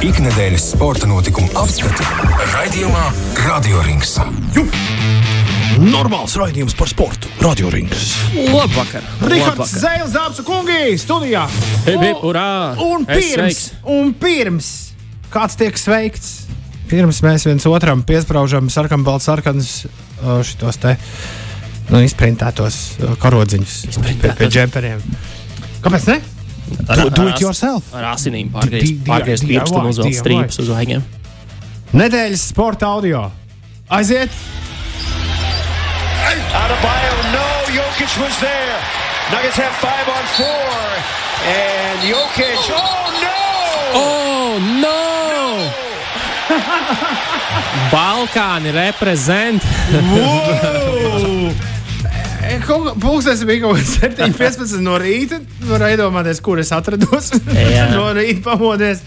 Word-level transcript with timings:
Ikdienas 0.00 0.70
sporta 0.72 1.04
notikumu 1.04 1.50
apskati 1.60 2.04
raidījumā 2.54 3.02
Radio 3.44 3.82
Rings. 3.84 4.14
Normāls 5.76 6.38
raidījums 6.40 6.72
par 6.78 6.88
sportu. 6.88 7.28
Radio 7.44 7.68
Rings. 7.68 8.14
Labvakar! 8.48 9.04
Rihards 9.28 9.74
Zēles, 9.82 10.14
dāmas 10.16 10.40
un 10.40 10.48
kungi, 10.48 10.96
studijā! 11.02 11.44
Hip, 11.84 12.00
hip, 12.00 12.24
urā! 12.24 12.46
Un 12.80 13.04
pirms, 13.04 13.28
sveiks. 13.34 13.62
un 13.92 14.14
pirms 14.16 14.72
kāds 15.36 15.60
tiek 15.60 15.76
sveikts, 15.76 16.32
pirms 16.88 17.20
mēs 17.26 17.44
viens 17.50 17.68
otram 17.68 18.00
piesprāžam 18.00 18.72
sarkanbalts, 18.72 19.28
sarkanas 19.28 19.74
šitos 20.48 20.80
te 20.80 20.96
nu, 21.92 22.00
izprintētos 22.00 22.82
karodziņus 23.20 23.80
pie, 24.00 24.32
pie 24.32 24.48
džemperiem. 24.48 25.04
Kāpēc 25.84 26.08
ne? 26.08 26.22
Do, 26.70 27.10
do 27.10 27.26
it 27.28 27.40
yourself! 27.42 27.82
Ar 27.94 28.04
asinīm 28.14 28.50
pārgriezt, 28.52 29.44
pirkstu 29.48 29.78
un 29.80 29.86
uzvelt 29.90 30.14
strīpus 30.18 30.58
uz 30.62 30.68
vaigiem. 30.70 31.02
Nedēļas 31.96 32.42
sporta 32.52 32.86
audio. 32.94 33.30
Aiziet! 33.90 34.30
Adebayo, 36.50 37.14
no, 37.34 37.46
Jokic 37.74 38.12
was 38.22 38.36
there. 38.38 38.78
Nuggets 39.32 39.56
have 39.56 39.74
five 39.82 40.08
on 40.08 40.24
four. 40.38 40.70
And 41.46 42.00
Jokic, 42.06 42.70
oh 42.70 43.10
no! 43.22 43.40
Oh, 43.94 44.58
no! 44.82 45.00
Balkāni 47.90 48.70
reprezent. 48.74 49.62
Pūkstens 52.40 53.44
bija 53.48 53.66
kaut 53.66 53.78
kas 53.78 53.96
7,15 54.00 54.80
no 54.84 54.96
rīta. 55.00 55.40
Var 55.68 55.86
iedomāties, 55.92 56.40
kur 56.44 56.60
es 56.62 56.72
atrados. 56.74 57.32
No 57.94 58.10
rīta 58.16 58.42
pamodies. 58.44 59.02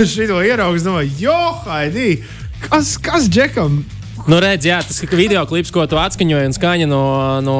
Šito 0.00 0.38
ieraugs, 0.46 0.84
domāju, 0.86 1.10
jo, 1.18 1.38
Haidī, 1.66 2.20
kas, 2.68 2.94
kas 3.02 3.26
džekam? 3.28 3.80
Nu, 4.28 4.38
redz, 4.42 4.68
jā, 4.68 4.78
tas 4.84 5.00
video 5.10 5.42
klips, 5.48 5.72
ko 5.74 5.86
tu 5.90 5.98
atskaņoji, 5.98 6.50
un 6.50 6.54
skaņa 6.54 6.86
no, 6.88 7.04
no, 7.44 7.56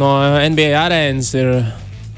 no 0.00 0.08
NBA 0.48 0.72
arēnas 0.80 1.30
ir 1.36 1.52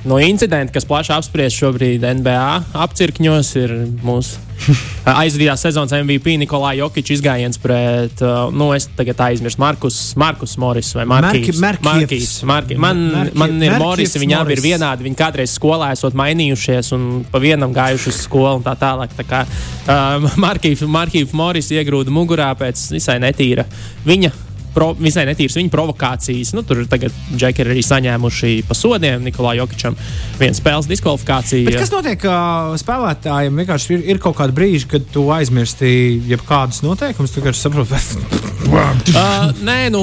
no 0.05 0.19
incidenta, 0.23 0.73
kas 0.73 0.87
plaši 0.89 1.13
apspriests 1.17 1.59
šobrīd 1.61 2.05
NBA 2.21 2.47
apcirkņos. 2.85 3.51
Ir 3.61 3.75
mūsu 4.07 4.39
aizvadītās 5.21 5.63
sezonas 5.65 5.93
MVP 5.97 6.35
Nikolai 6.41 6.75
Jokic 6.79 7.09
izgājiens 7.15 7.57
pret, 7.61 8.21
uh, 8.25 8.51
nu, 8.53 8.71
es 8.77 8.87
tagad 8.97 9.21
aizmirsu, 9.31 9.61
Markus, 9.63 9.97
Markus 10.21 10.57
Moris 10.61 10.91
vai 10.97 11.07
Markīs. 11.09 11.61
Marki- 11.63 11.87
Markievs. 11.89 12.35
Marki, 12.49 12.77
man, 12.81 13.01
Marki- 13.15 13.39
man 13.41 13.55
ir 13.57 13.73
Markievs 13.73 13.85
Moris, 13.87 14.17
viņi 14.25 14.37
abi 14.41 14.57
ir 14.59 14.63
vienādi. 14.65 15.07
Viņi 15.09 15.19
kādreiz 15.21 15.55
skolā 15.57 15.93
esot 15.97 16.17
mainījušies 16.21 16.93
un 16.97 17.09
pa 17.33 17.41
vienam 17.43 17.73
gājuši 17.77 18.13
uz 18.13 18.21
skolu 18.27 18.59
un 18.61 18.67
tā 18.69 18.77
tālāk. 18.81 19.17
Tā 19.17 19.25
kā 19.29 19.43
uh, 19.49 20.31
Markīvs 20.47 21.33
Moris 21.33 21.73
iegrūda 21.73 22.13
mugurā 22.13 22.53
pēc 22.61 22.89
visai 22.99 23.19
netīra 23.25 23.65
viņa. 24.09 24.33
Pro, 24.75 24.93
visai 24.99 25.27
netīras 25.29 25.57
viņa 25.59 25.73
provokācijas. 25.73 26.55
Nu, 26.57 26.65
tur 26.67 26.83
tagad 26.91 27.15
džeki 27.35 27.65
ir 27.65 27.73
arī 27.75 27.85
saņēmuši 27.87 28.53
pa 28.69 28.77
sodiem 28.79 29.25
Nikolai 29.27 29.57
Jokičam 29.59 29.99
vienu 30.41 30.59
spēles 30.59 30.89
diskvalifikāciju. 30.91 31.69
Bet 31.69 31.81
kas 31.83 31.95
notiek 31.95 32.27
uh, 32.29 32.75
spēlētājiem? 32.81 33.63
Vienkārši 33.63 33.97
ir, 33.99 34.07
ir 34.15 34.23
kaut 34.23 34.39
kāda 34.41 34.57
brīža, 34.57 34.93
kad 34.97 35.11
tu 35.15 35.27
aizmirsti 35.35 35.93
jebkādus 36.31 36.85
noteikumus. 36.87 37.35
Tu 37.35 37.43
vienkārši 37.43 37.67
saproti, 37.67 38.49
Uh, 38.71 39.51
nē, 39.65 39.89
nu, 39.91 40.01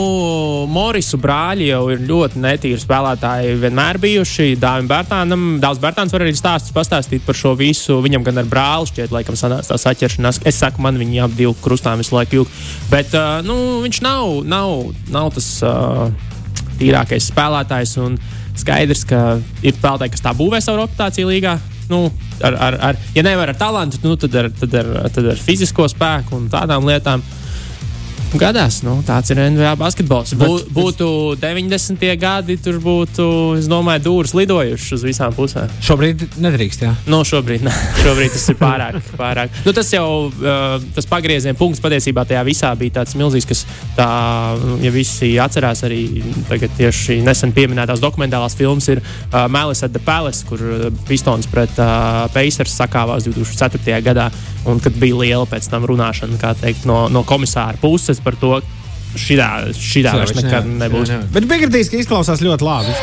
Morisu 0.68 1.16
brāļi 1.22 1.70
jau 1.70 1.84
ir 1.94 2.02
ļoti 2.10 2.42
netīri 2.42 2.80
spēlētāji. 2.82 3.54
Vienmēr 3.62 4.00
bijuši. 4.02 4.58
Dāvim 4.60 4.90
Bērtānam, 4.90 5.44
Dāvs 5.64 5.80
Bērtāns 5.80 6.12
var 6.12 6.26
arī 6.26 6.34
stāstus 6.36 6.74
pastāstīt 6.76 7.24
par 7.24 7.38
šo 7.38 7.54
visu. 7.56 8.00
Viņam 8.04 8.26
gan 8.26 8.42
ar 8.42 8.50
brāli 8.50 8.90
šķiet, 8.90 9.14
laikam, 9.16 9.38
sanāca 9.40 9.72
tā 9.72 9.78
saķeršanās. 9.80 10.42
Es 10.50 10.60
saku, 10.60 10.84
man 10.84 11.00
viņi 11.00 11.22
ap 11.24 11.38
divu 11.38 11.54
krustām 11.64 12.02
visu 12.02 12.18
laiku 12.18 12.42
jūg. 12.42 12.52
Bet 12.92 13.16
uh, 13.16 13.40
nu, 13.46 13.56
viņš 13.86 14.02
nav, 14.04 14.42
nav, 14.44 14.57
nav 15.14 15.32
tas 15.36 15.48
uh, 15.66 16.08
tīrākais 16.80 17.32
spēlētājs. 17.32 17.98
Skaidrs, 18.58 19.04
ka 19.06 19.38
ir 19.62 19.76
spēlētāji, 19.78 20.16
kas 20.16 20.24
tā 20.26 20.34
būvē 20.38 20.62
savu 20.64 20.82
reputāciju 20.82 21.30
līgā. 21.30 21.58
Nu, 21.92 22.08
ar, 22.44 22.56
ar, 22.68 22.78
ar, 22.90 23.02
ja 23.16 23.24
nevar 23.24 23.52
ar 23.54 23.60
talantu, 23.60 24.00
nu, 24.04 24.16
tad, 24.20 24.34
ar, 24.36 24.50
tad, 24.52 24.74
ar, 24.76 25.10
tad 25.14 25.30
ar 25.32 25.40
fizisko 25.40 25.86
spēku 25.92 26.36
un 26.40 26.50
tādām 26.52 26.88
lietām. 26.90 27.24
Gadās, 28.36 28.82
nu, 28.84 28.98
tāds 29.08 29.32
ir 29.32 29.40
NBA 29.40 29.70
basketbols. 29.80 30.34
Bū, 30.36 30.58
būtu 30.76 31.08
90. 31.40 32.02
gadi, 32.20 32.58
tur 32.60 32.76
būtu, 32.84 33.28
es 33.56 33.70
domāju, 33.72 34.04
dūris 34.04 34.34
lidojušas 34.36 34.98
uz 34.98 35.06
visām 35.08 35.36
pusēm. 35.36 35.72
šobrīd 35.84 36.26
nedrīkst. 36.44 36.84
Jā. 36.84 36.92
Nu, 37.08 37.22
šobrīd, 37.28 37.64
ne. 37.64 37.72
šobrīd 38.04 38.36
tas 38.36 38.44
ir 38.52 38.58
pārāk. 38.60 39.00
pārāk. 39.16 39.56
Nu, 39.64 39.72
tas 39.76 39.92
jau 39.96 40.08
tas 40.96 41.08
pagrieziena 41.08 41.56
punkts 41.58 41.80
patiesībā 41.84 42.26
tajā 42.28 42.44
visā 42.48 42.74
bija 42.76 42.98
tāds 43.00 43.16
milzīgs, 43.20 43.48
kas, 43.48 43.64
tā, 43.96 44.10
ja 44.84 44.92
visi 44.92 45.32
atcerās, 45.40 45.86
arī 45.88 46.02
tagad 46.52 46.76
tieši 46.78 47.22
nesen 47.24 47.56
pieminētās 47.56 48.04
dokumentālās 48.04 48.60
filmas 48.60 48.92
ir 48.92 49.00
uh, 49.00 49.46
Malice 49.48 49.88
at 49.88 49.96
the 49.96 50.04
Palace, 50.04 50.44
kur 50.50 50.62
Pistons 51.08 51.48
pret 51.48 51.80
uh, 51.80 52.28
Pacers 52.36 52.76
sakāvās 52.76 53.30
2004. 53.30 54.04
gadā. 54.04 54.30
Un 54.68 54.82
kad 54.84 54.98
bija 55.00 55.16
liela 55.16 55.46
pēc 55.48 55.70
tam 55.72 55.86
runāšana 55.88 56.36
kā 56.42 56.52
teikt, 56.60 56.84
no, 56.90 57.06
no 57.08 57.22
komisāra 57.24 57.80
puses 57.80 58.20
par 58.28 58.38
to, 58.42 58.60
šitā, 59.16 59.50
šitā 59.74 60.14
vairs 60.20 60.36
nekad 60.38 60.70
nebūs. 60.84 61.16
Bet 61.34 61.48
Bigardīs 61.50 61.92
izklausās 61.96 62.44
ļoti 62.44 62.68
labi. 62.68 62.94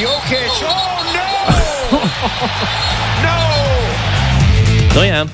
Jokic, 0.00 0.60
oh 0.66 1.14
no! 1.14 2.02
no! 3.28 3.38
Nu, 4.96 5.06
jā, 5.06 5.24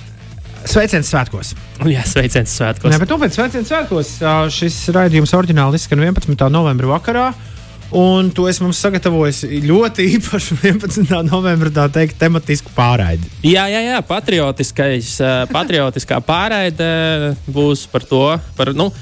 Sveiciens 0.71 1.09
svētkos! 1.09 1.55
jā 1.89 2.03
sveiciens 2.05 2.53
svētkos. 2.53 2.93
Nē, 2.93 2.99
bet 3.01 3.13
nopietni 3.13 3.37
sveiciens 3.39 3.71
svētkos. 3.71 4.11
Šis 4.53 4.77
raidījums 4.95 5.33
oriģināli 5.37 5.81
izskan 5.81 6.03
11. 6.05 6.45
novembra 6.53 6.91
vakarā. 6.93 7.31
Un 7.91 8.29
to 8.31 8.45
es 8.47 8.61
mums 8.63 8.79
sagatavoju 8.79 9.49
ļoti 9.67 10.05
īpašu 10.15 10.61
11. 10.63 11.09
novembra 11.27 11.73
tā 11.75 11.89
teikt, 11.91 12.21
tematisku 12.21 12.71
pārraidi. 12.77 13.27
Jā, 13.43 13.65
jā, 13.67 13.81
jā 13.83 13.99
patriotiskais, 14.07 15.17
eh, 15.19 15.39
patriotiskā 15.51 16.21
pārraide 16.23 17.35
būs 17.51 17.89
par 17.91 18.07
to. 18.07 18.23
Par, 18.57 18.71
nu, 18.79 18.93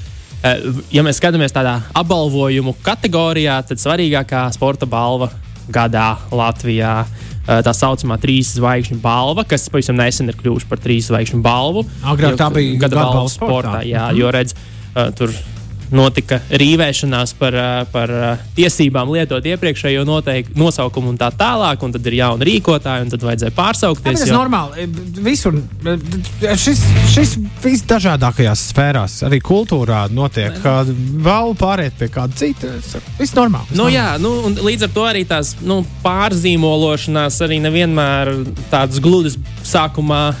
eh, 0.41 0.63
ja 0.89 1.03
mēs 1.05 1.21
skatāmies 1.21 1.53
tādā 1.53 1.75
apbalvojumu 1.93 2.73
kategorijā, 2.81 3.59
tad 3.69 3.77
svarīgākā 3.77 4.47
sporta 4.57 4.89
balva 4.89 5.29
gadā 5.69 6.15
Latvijā. 6.33 7.05
eh, 7.05 7.61
Tā 7.61 7.73
saucamā 7.73 8.17
trīs 8.17 8.55
zvaigžņu 8.57 8.99
balva, 9.01 9.45
kas 9.45 9.69
pavisam 9.69 9.97
nesen 9.97 10.29
ir 10.29 10.35
kļuvusi 10.35 10.67
par 10.69 10.81
trīs 10.81 11.09
zvaigžņu 11.09 11.41
balvu. 11.45 11.85
Agrāk 12.01 12.37
tā 12.37 12.49
bija 12.53 12.79
gada 12.79 12.95
balva 12.95 13.29
sportā. 13.29 13.85
sportā. 13.85 13.85
Jā, 13.85 14.09
jo 14.17 14.31
redz, 14.33 14.53
tur 15.15 15.29
notika 15.91 16.39
rīvēšanās 16.51 17.33
par, 17.39 17.55
par 17.91 18.11
tiesībām 18.57 19.09
lietot 19.15 19.45
iepriekšējo 19.49 20.03
noteik, 20.07 20.51
nosaukumu 20.59 21.09
un 21.13 21.17
tā 21.17 21.31
tālāk, 21.35 21.81
un 21.85 21.93
tad 21.95 22.05
ir 22.09 22.17
jauni 22.19 22.45
rīkotāji, 22.49 23.05
un 23.07 23.13
tad 23.13 23.25
vajadzēja 23.25 23.55
pārsaukties. 23.57 24.19
Tas 24.19 24.25
ir 24.27 24.33
jo- 24.33 24.37
normāli. 24.37 24.87
Visur 25.25 25.57
šis, 26.59 26.83
šis 27.13 27.35
visdažādākajās 27.63 28.67
sfērās, 28.73 29.19
arī 29.27 29.41
kultūrā, 29.45 30.03
notiek. 30.13 30.59
Kad 30.63 30.89
vēl 31.25 31.55
pāriet 31.59 31.97
pie 31.99 32.09
kāda 32.13 32.35
cita, 32.35 32.67
viss 33.19 33.33
normāli. 33.37 33.69
viss 33.69 33.77
Nu, 33.77 33.85
normāli. 33.87 33.95
jā, 33.97 34.07
nu, 34.21 34.33
un 34.49 34.55
līdz 34.69 34.87
ar 34.89 34.93
to 34.95 35.07
arī 35.09 35.25
tās 35.29 35.55
nu, 35.65 35.81
pārzīmološanās 36.05 37.39
arī 37.45 37.59
nevienmēr 37.63 38.31
tādas 38.71 38.99
gludas 39.03 39.37
sākumā 39.65 40.33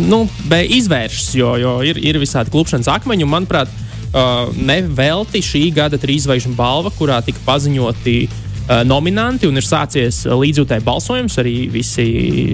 nu, 0.00 0.22
izvēršas, 0.48 1.34
jo, 1.36 1.54
jo 1.60 1.74
ir, 1.84 1.98
ir 2.00 2.18
visādi 2.22 2.52
klupšanas 2.52 2.88
akmeņi. 2.88 3.26
un, 3.26 3.30
Manuprāt, 3.34 3.68
uh, 4.12 4.50
nevelti 4.56 5.42
šī 5.44 5.64
gada 5.74 5.98
trīsvaigžņu 6.00 6.54
balva, 6.58 6.92
kurā 6.94 7.20
tika 7.24 7.42
paziņoti 7.46 8.16
uh, 8.26 8.80
nominanti 8.88 9.48
un 9.48 9.60
ir 9.60 9.66
sācies 9.66 10.24
uh, 10.26 10.36
līdzjūtēji 10.40 10.86
balsojums. 10.86 11.38
Arī 11.42 11.54
visi, 11.72 12.06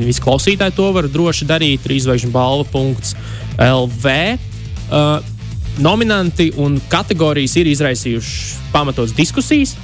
visi 0.06 0.24
klausītāji 0.24 0.76
to 0.76 0.90
var 0.96 1.08
droši 1.12 1.48
darīt. 1.48 1.84
Trīsvaigžņu 1.86 2.32
balva.lv. 2.34 4.12
Uh, 4.86 5.32
nominanti 5.82 6.52
un 6.62 6.78
kategorijas 6.88 7.56
ir 7.60 7.70
izraisījuši 7.72 8.70
pamatotas 8.72 9.16
diskusijas. 9.16 9.76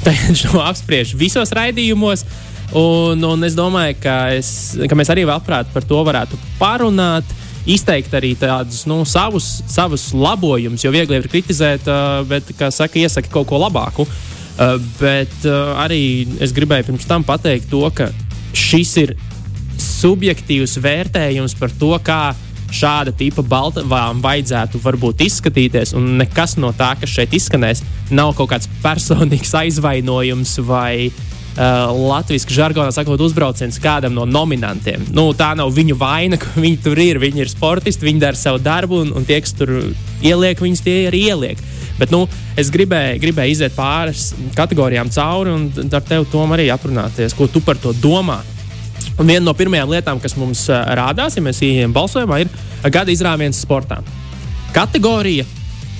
Tagad 0.06 0.38
šo 0.38 0.62
apspriež 0.64 1.14
visos 1.18 1.52
raidījumos. 1.54 2.24
Un, 2.70 3.18
un 3.26 3.42
es 3.42 3.56
domāju, 3.58 3.96
ka, 3.98 4.16
es, 4.36 4.78
ka 4.86 4.96
mēs 4.96 5.10
arī 5.10 5.24
labprāt 5.26 5.72
par 5.74 5.82
to 5.82 5.98
varētu 6.06 6.38
parunāt, 6.60 7.26
izteikt 7.68 8.14
arī 8.16 8.32
tādus 8.38 8.84
nu, 8.88 9.02
savus, 9.08 9.60
savus 9.68 10.10
labojumus, 10.16 10.84
jo 10.84 10.92
viegli 10.94 11.18
ir 11.18 11.28
kritizēt, 11.30 11.88
bet, 12.30 12.52
kā 12.58 12.70
saka, 12.74 13.00
iesaka 13.00 13.32
kaut 13.32 13.48
ko 13.50 13.60
labāku. 13.60 14.06
Bet 15.00 15.46
arī 15.80 16.02
es 16.42 16.52
gribēju 16.56 16.90
pirms 16.90 17.08
tam 17.08 17.24
pateikt 17.24 17.70
to, 17.72 17.82
ka 17.94 18.10
šis 18.56 18.94
ir 19.00 19.16
subjektīvs 19.80 20.76
vērtējums 20.82 21.56
par 21.60 21.72
to, 21.80 21.94
kā 22.04 22.22
šāda 22.70 23.10
tipa 23.16 23.42
balvām 23.42 24.20
vajadzētu 24.22 24.78
varbūt 24.84 25.24
izskatīties, 25.26 25.94
un 25.98 26.12
nekas 26.20 26.54
no 26.60 26.70
tā, 26.76 26.92
kas 27.00 27.10
šeit 27.16 27.34
izskanēs, 27.34 27.82
nav 28.14 28.36
kaut 28.38 28.52
kāds 28.52 28.70
personīgs 28.84 29.56
aizvainojums 29.64 30.58
vai, 30.68 31.10
Uh, 31.10 31.39
Latvijas 31.58 32.46
žargonā 32.46 32.92
sakot, 32.94 33.20
uzbrauciens 33.20 33.80
kādam 33.82 34.14
no 34.14 34.24
nominantiem. 34.28 35.02
Nu, 35.12 35.26
tā 35.34 35.50
nav 35.58 35.72
viņu 35.74 35.96
vaina, 35.98 36.38
ka 36.40 36.54
viņi 36.56 36.78
tur 36.84 37.00
ir. 37.02 37.20
Viņi 37.22 37.44
ir 37.44 37.50
sportisti, 37.50 38.06
viņi 38.06 38.22
dara 38.22 38.38
savu 38.38 38.62
darbu, 38.62 39.02
un, 39.04 39.12
un 39.18 39.26
tie, 39.28 39.40
kas 39.42 39.56
tur 39.58 39.72
ieliek, 40.22 40.62
viņus 40.62 40.84
tie 40.86 40.96
arī 41.10 41.24
ieliek. 41.32 41.60
Bet 42.00 42.14
nu, 42.14 42.22
es 42.56 42.70
gribēju, 42.72 43.18
gribēju 43.20 43.52
iziet 43.52 43.74
pāris 43.76 44.30
kategorijām 44.56 45.10
cauri 45.12 45.52
un 45.52 45.68
ar 45.92 46.06
tevi 46.06 46.28
tom 46.32 46.54
arī 46.56 46.70
aprunāties, 46.72 47.36
ko 47.36 47.50
tu 47.50 47.60
par 47.64 47.76
to 47.82 47.92
domā. 48.00 48.38
Un 49.20 49.28
viena 49.28 49.44
no 49.44 49.52
pirmajām 49.56 49.90
lietām, 49.92 50.20
kas 50.22 50.32
mums 50.40 50.62
uh, 50.70 50.80
rādās, 50.96 51.36
ja 51.36 51.44
mēs 51.44 51.60
ieejam 51.66 51.92
balsojumā, 51.92 52.40
ir 52.40 52.88
gada 52.88 53.12
izrāviens 53.12 53.60
sportā. 53.60 53.98
Kategorija, 54.72 55.44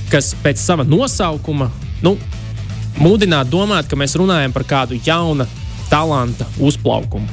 kas 0.09 0.33
pēc 0.41 0.63
sava 0.63 0.87
nosaukuma 0.89 1.69
nu, 2.05 2.15
mudināt 3.01 3.51
domāt, 3.51 3.89
ka 3.89 3.99
mēs 3.99 4.17
runājam 4.21 4.53
par 4.55 4.67
kādu 4.69 4.99
jaunu 5.05 5.47
talanta 5.91 6.47
uzplaukumu. 6.61 7.27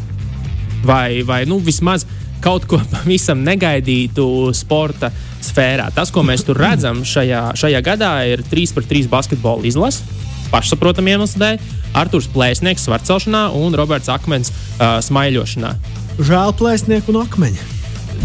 Vai, 0.88 1.24
vai 1.28 1.44
nu, 1.50 1.60
vismaz 1.60 2.06
kaut 2.44 2.68
ko 2.70 2.80
pavisam 2.94 3.44
negaidītu 3.46 4.28
sporta 4.58 5.12
sfērā. 5.44 5.90
Tas, 5.96 6.12
ko 6.14 6.24
mēs 6.26 6.46
tur 6.48 6.60
redzam 6.62 7.04
šajā, 7.06 7.52
šajā 7.60 7.84
gadā, 7.86 8.14
ir 8.30 8.46
3 8.48 8.76
pret 8.78 8.90
3 8.94 9.12
basketbola 9.12 9.68
izlase. 9.68 10.06
Pašsaprotamiem 10.52 11.18
iemesliem 11.18 11.44
dēļ. 11.44 11.74
Arthurs 11.98 12.28
Plēsnieks 12.32 12.86
svarcelšanā 12.88 13.48
un 13.58 13.76
Roberts 13.76 14.12
Akmens 14.12 14.52
uh, 14.52 15.00
smaiļošanā. 15.04 15.74
Žēl 16.18 16.54
plēsnieku 16.60 17.14
un 17.14 17.24
akmeņa. 17.26 17.77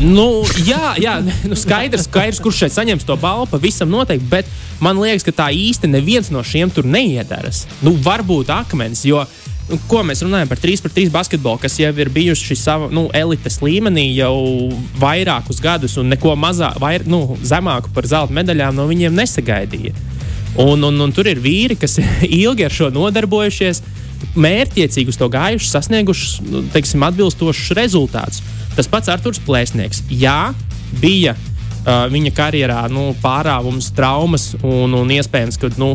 Nu, 0.02 0.42
jā, 0.66 0.96
jā 0.98 1.18
nu 1.46 1.56
skaidrs, 1.58 2.08
skaidrs, 2.08 2.40
kurš 2.42 2.64
šeit 2.64 2.74
saņems 2.74 3.06
to 3.06 3.14
balvu, 3.20 3.46
pavisam 3.52 3.90
noteikti. 3.92 4.26
Bet 4.30 4.48
man 4.82 4.98
liekas, 4.98 5.24
ka 5.26 5.34
tā 5.44 5.48
īsti 5.54 5.90
neviens 5.90 6.32
no 6.34 6.42
šiem 6.46 6.72
tur 6.74 6.88
neiedaras. 6.88 7.64
Nu, 7.84 7.94
varbūt 8.02 8.50
akmens, 8.50 9.04
jo 9.06 9.22
nu, 9.68 9.78
ko 9.90 10.02
mēs 10.06 10.24
runājam 10.26 10.50
par 10.50 10.60
3 10.62 10.82
pret 10.82 10.96
3 10.98 11.12
basketbolu, 11.14 11.60
kas 11.62 11.78
jau 11.78 11.92
ir 11.94 12.10
bijuši 12.12 12.58
savā 12.58 12.90
nu, 12.92 13.06
elites 13.14 13.60
līmenī 13.62 14.08
jau 14.16 14.34
vairākus 15.00 15.62
gadus, 15.62 15.94
un 16.02 16.10
neko 16.12 16.34
mazāk, 16.40 16.80
vair, 16.82 17.06
nu, 17.06 17.38
zemāku 17.46 17.92
par 17.94 18.08
zelta 18.10 18.34
medaļām 18.34 18.74
no 18.78 18.88
viņiem 18.90 19.14
nesagaidīja. 19.22 19.94
Un, 20.60 20.82
un, 20.84 20.98
un 21.00 21.12
tur 21.14 21.30
ir 21.30 21.40
vīri, 21.40 21.78
kas 21.80 22.00
ilgi 22.42 22.66
ar 22.66 22.74
šo 22.74 22.90
nodarbojušies, 22.92 23.84
mērķiecīgi 24.38 25.10
uz 25.10 25.18
to 25.18 25.28
gājuši, 25.32 25.70
sasnieguši 25.70 26.50
nu, 26.50 26.66
teiksim, 26.74 27.06
atbilstošus 27.06 27.72
rezultātus. 27.78 28.42
Tas 28.76 28.88
pats 28.88 29.10
Arthurs 29.12 29.40
Plēsnieks. 29.44 30.02
Jā, 30.08 30.52
bija 31.00 31.34
uh, 31.36 32.06
viņa 32.12 32.32
karjerā 32.36 32.84
nu, 32.92 33.10
pārāvums, 33.22 33.90
traumas 33.96 34.52
un, 34.62 34.94
un 34.96 35.12
iespējams, 35.12 35.58
ka 35.60 35.72
nu, 35.80 35.92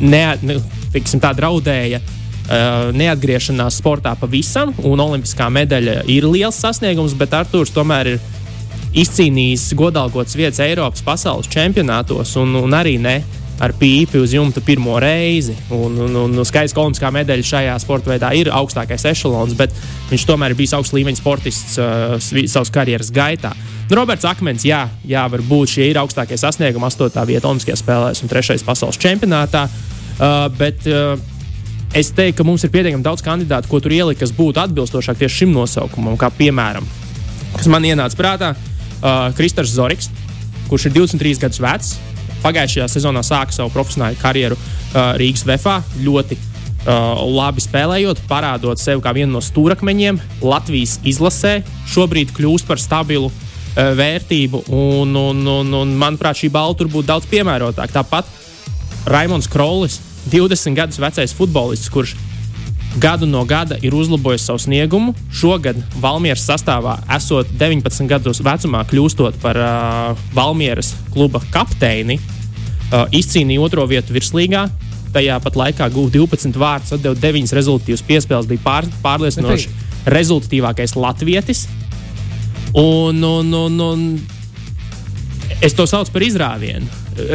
ne, 0.00 0.22
ne, 0.42 0.58
tiksim, 0.94 1.22
tā 1.24 1.34
draudēja. 1.36 2.00
Uh, 2.48 2.94
neatgriešanās 2.96 3.76
sportā 3.76 4.14
pavisam, 4.16 4.70
un 4.88 5.02
olimpiskā 5.04 5.50
medaļa 5.52 5.98
ir 6.08 6.24
liels 6.24 6.56
sasniegums, 6.56 7.12
bet 7.20 7.34
Arthurs 7.36 7.74
tomēr 7.74 8.14
ir 8.14 8.22
izcīnījis 8.96 9.66
godalgotas 9.76 10.36
vietas 10.38 10.62
Eiropas 10.64 11.04
pasaules 11.04 11.50
čempionātos 11.52 12.32
un, 12.40 12.54
un 12.56 12.72
arī 12.72 12.96
ne 13.02 13.18
ar 13.62 13.74
pīpi 13.78 14.20
uz 14.22 14.34
jumta 14.34 14.62
pirmo 14.64 14.98
reizi. 15.02 15.56
Un, 15.74 15.96
un, 16.04 16.18
un 16.24 16.46
skaidrs, 16.46 16.74
ka 16.74 16.82
olimpiskā 16.84 17.10
medaļa 17.14 17.46
šajā 17.50 17.78
sporta 17.82 18.12
veidā 18.12 18.30
ir 18.38 18.50
augstākais 18.54 19.06
ešalons, 19.10 19.56
bet 19.58 19.74
viņš 20.12 20.26
tomēr 20.28 20.54
ir 20.54 20.60
bijis 20.60 20.76
augsts 20.78 20.94
līmeņa 20.94 21.20
sportists 21.20 21.78
uh, 21.82 22.18
savas 22.20 22.70
karjeras 22.74 23.10
gaitā. 23.14 23.54
Nu, 23.88 23.96
Roberts 23.96 24.26
Akmens, 24.28 24.66
jā, 24.68 24.84
jā, 25.08 25.24
varbūt 25.32 25.74
šie 25.74 25.88
ir 25.90 25.98
augstākie 26.02 26.36
sasniegumi, 26.38 26.86
8. 26.90 27.24
vieta 27.28 27.48
Olimpiskajās 27.48 27.82
spēlēs 27.82 28.22
un 28.22 28.30
3. 28.30 28.60
pasaules 28.68 29.00
čempionātā. 29.00 29.66
Uh, 30.18 30.46
bet, 30.58 30.86
uh, 30.90 31.18
Es 31.96 32.10
teiktu, 32.12 32.42
ka 32.42 32.44
mums 32.44 32.60
ir 32.66 32.68
pietiekami 32.68 33.00
daudz 33.00 33.22
kandidātu, 33.24 33.70
ko 33.70 33.78
tur 33.80 33.94
ielikt, 33.96 34.20
kas 34.20 34.32
būtu 34.36 34.60
atbilstošāk 34.60 35.22
tieši 35.22 35.40
šim 35.40 35.54
nosaukumam, 35.56 36.18
kā 36.20 36.28
piemēram, 36.36 36.84
kas 37.54 37.70
man 37.72 37.86
ienāca 37.88 38.18
prātā, 38.18 38.50
uh, 38.52 39.30
Kristers 39.38 39.72
Zorigs, 39.72 40.10
kurš 40.68 40.90
ir 40.90 40.98
23 40.98 41.40
gadus 41.46 41.62
vecs, 41.64 41.94
pagājušajā 42.44 42.88
sezonā 42.92 43.24
sāka 43.26 43.54
savu 43.54 43.72
profesionālu 43.74 44.18
karjeru 44.20 44.58
uh, 44.58 45.14
Rīgas 45.18 45.44
VFā. 45.48 45.78
Ļoti 46.04 46.38
uh, 46.38 47.22
labi 47.24 47.64
spēlējot, 47.64 48.24
parādot 48.30 48.80
sevi 48.80 49.04
kā 49.04 49.14
vienu 49.16 49.36
no 49.36 49.42
stūrakmeņiem 49.44 50.20
Latvijas 50.44 50.98
izlasē. 51.08 51.60
Šobrīd 51.90 52.34
kļūst 52.36 52.68
par 52.68 52.82
stabilu 52.82 53.30
uh, 53.30 53.92
vērtību, 53.98 54.64
un, 54.68 55.16
un, 55.16 55.44
un, 55.58 55.74
un 55.82 55.96
manuprāt, 55.98 56.40
šī 56.42 56.52
balva 56.54 56.78
tur 56.78 56.92
būtu 56.92 57.10
daudz 57.10 57.28
piemērotāka. 57.30 58.00
Tāpat 58.00 58.36
Raimons 59.08 59.48
Krolis, 59.50 60.00
20 60.28 60.76
gadus 60.76 61.00
vecais 61.00 61.32
futbolists, 61.36 61.90
kurš 61.92 62.16
gadu 62.96 63.26
no 63.26 63.44
gada 63.44 63.76
ir 63.82 63.94
uzlabojis 63.94 64.46
savu 64.48 64.58
sniegumu. 64.62 65.14
Šogad 65.34 65.76
Valmieras 66.00 66.46
sastāvā, 66.48 66.98
esot 67.16 67.50
19 67.60 68.08
gadus 68.08 68.40
vecumā, 68.44 68.84
kļūstot 68.88 69.38
par 69.42 69.60
uh, 69.60 70.26
Valmieras 70.34 70.94
kluba 71.12 71.42
kapteini, 71.52 72.18
uh, 72.18 73.04
izcīnīja 73.14 73.64
otro 73.64 73.86
vietu 73.90 74.16
virslīgā. 74.16 74.68
Tajā 75.12 75.38
pat 75.40 75.56
laikā 75.56 75.88
guva 75.92 76.12
12 76.12 76.56
vārdus, 76.60 76.94
atdeva 76.96 77.16
9 77.20 77.54
rezultātus 77.56 78.04
piespēles, 78.04 78.48
bija 78.48 78.64
pār, 78.64 78.88
pārliecinoši 79.04 79.70
rezultātīvākais 80.08 80.96
latvietis. 80.96 81.66
Un, 82.76 83.22
un, 83.24 83.54
un, 83.54 83.80
un 83.80 84.02
es 85.64 85.74
to 85.76 85.86
saucu 85.88 86.12
par 86.12 86.24
izrāvienu. 86.24 86.88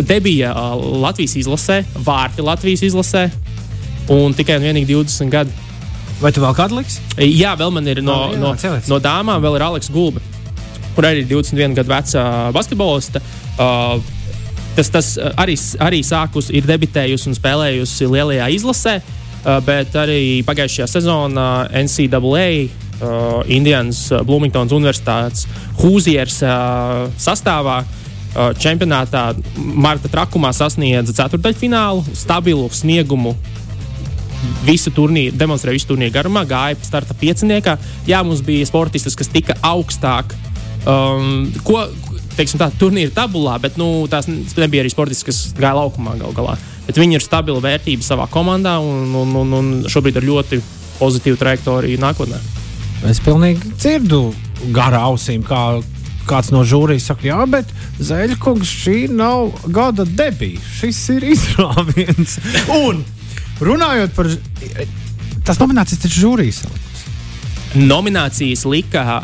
Te 0.07 0.19
bija 0.23 0.53
uh, 0.53 0.77
Latvijas 1.03 1.35
izlasē, 1.41 1.81
vārti 2.06 2.45
Latvijas 2.45 2.85
izlasē, 2.85 3.25
un 4.11 4.35
tikai 4.35 4.57
un 4.59 4.67
vienīgi 4.67 4.89
20 4.91 5.31
gadi. 5.31 5.63
Vai 6.23 6.31
tu 6.31 6.44
vēl 6.44 6.55
kādu 6.55 6.79
liksi? 6.79 7.01
Jā, 7.19 7.53
vēl 7.59 7.71
man 7.75 7.88
ir 7.89 8.00
no, 8.03 8.17
jā, 8.31 8.39
no, 8.39 8.53
celiec. 8.59 8.88
no 8.91 9.00
dāmām, 9.03 9.41
vēl 9.44 9.57
ir 9.57 9.65
Aleks 9.65 9.89
Gulbe, 9.91 10.21
kur 10.95 11.07
arī 11.07 11.23
ir 11.23 11.31
21 11.31 11.75
gadu 11.79 11.91
veca 11.91 12.27
basketbolista. 12.55 13.19
Uh, 13.57 13.97
tas, 14.77 14.91
tas 14.94 15.09
arī, 15.35 15.57
arī 15.83 16.00
sākus, 16.05 16.51
ir 16.53 16.67
debitējusi 16.69 17.27
un 17.31 17.35
spēlējusi 17.38 18.07
lielajā 18.13 18.47
izlasē, 18.55 18.95
uh, 19.01 19.57
bet 19.67 19.95
arī 20.00 20.21
pagājušajā 20.47 20.89
sezonā 20.97 21.49
NCAA. 21.83 22.47
Uh, 23.03 23.41
Indiānas 23.51 24.06
Bloomingtonas 24.23 24.71
Universitātes 24.71 25.47
Hūzieras 25.81 26.38
uh, 26.45 27.09
sastāvā 27.19 27.79
uh, 27.81 28.53
čempionātā 28.56 29.23
Marta 29.57 30.07
trakumā 30.13 30.53
sasniedza 30.56 31.11
ceturdaļfinālu, 31.17 32.06
stabilu 32.15 32.69
sniegumu 32.71 33.33
visu 34.68 34.94
turnīru, 34.95 35.36
demonstrēja 35.38 35.78
visu 35.78 35.92
turnīru 35.92 36.13
garumā, 36.16 36.45
gāja 36.48 36.80
starta 36.86 37.16
pieciniekā. 37.19 37.78
Jā, 38.10 38.24
mums 38.25 38.44
bija 38.45 38.68
sportistas, 38.69 39.18
kas 39.19 39.31
tika 39.34 39.57
augstāk. 39.66 40.36
Um, 40.84 41.48
ko, 41.63 41.86
teiksim, 42.38 42.60
tā 42.60 42.69
turnīra 42.80 43.14
tabulā, 43.16 43.57
bet 43.64 43.78
nu, 43.80 44.06
tās 44.12 44.28
nebija 44.28 44.83
arī 44.83 44.92
sportisti, 44.92 45.30
kas 45.30 45.44
gāja 45.57 45.78
laukumā 45.80 46.18
gal 46.19 46.35
galā. 46.35 46.57
Bet 46.88 47.00
viņi 47.00 47.19
ir 47.19 47.23
stabila 47.23 47.64
vērtība 47.64 48.04
savā 48.04 48.28
komandā 48.31 48.76
un, 48.83 49.14
un, 49.16 49.35
un, 49.40 49.54
un 49.59 49.71
šobrīd 49.92 50.19
ir 50.19 50.28
ļoti 50.28 50.59
pozitīva 51.00 51.40
trajektorija 51.40 52.02
nākotnē. 52.04 52.40
Es 53.09 53.19
pilnīgi 53.23 53.73
dzirdu 53.76 54.26
garā 54.76 55.04
ausīm, 55.09 55.44
kā 55.47 55.81
kāds 56.28 56.54
no 56.56 56.64
žūrijas 56.68 57.09
saka, 57.12 57.28
jā, 57.28 57.40
bet 57.52 57.71
Zeļkungs 58.04 58.69
šī 58.83 58.97
nav 59.12 59.52
gada 59.76 60.06
debija. 60.07 60.62
Šis 60.80 61.02
ir 61.18 61.28
izrāviens. 61.33 62.38
Un 62.80 63.04
runājot 63.62 64.14
par 64.16 64.30
tas 65.45 65.60
nominācijas, 65.60 66.02
taču 66.06 66.24
žūrijas. 66.28 66.64
Nominācijas 67.76 68.66
lika 68.69 69.22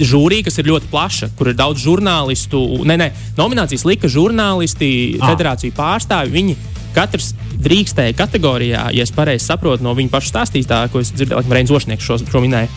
žūrija, 0.00 0.46
kas 0.46 0.56
ir 0.58 0.68
ļoti 0.70 0.88
plaša, 0.90 1.28
kur 1.36 1.50
ir 1.52 1.56
daudz 1.58 1.82
žurnālistu. 1.84 2.60
Nē, 2.88 2.96
nē, 2.96 3.08
nominācijas 3.36 3.84
lika 3.84 4.08
žurnālisti, 4.08 5.18
Ah. 5.20 5.32
federāciju 5.34 5.72
pārstāvi. 5.76 6.32
Viņi 6.32 6.56
katrs 6.94 7.34
drīkstēja 7.62 8.14
kategorijā, 8.16 8.88
ja 8.94 9.02
es 9.02 9.10
pareizi 9.12 9.44
saprotu 9.46 9.82
no 9.84 9.94
viņa 9.94 10.10
paša 10.10 10.32
stāstītā, 10.32 10.90
ko 10.92 11.00
es 11.00 11.12
dzirdēju, 11.12 11.36
laikam 11.42 11.52
Reins 11.52 11.70
Ošnieks 11.70 12.04
šo, 12.04 12.18
šo 12.24 12.40
minēja. 12.40 12.68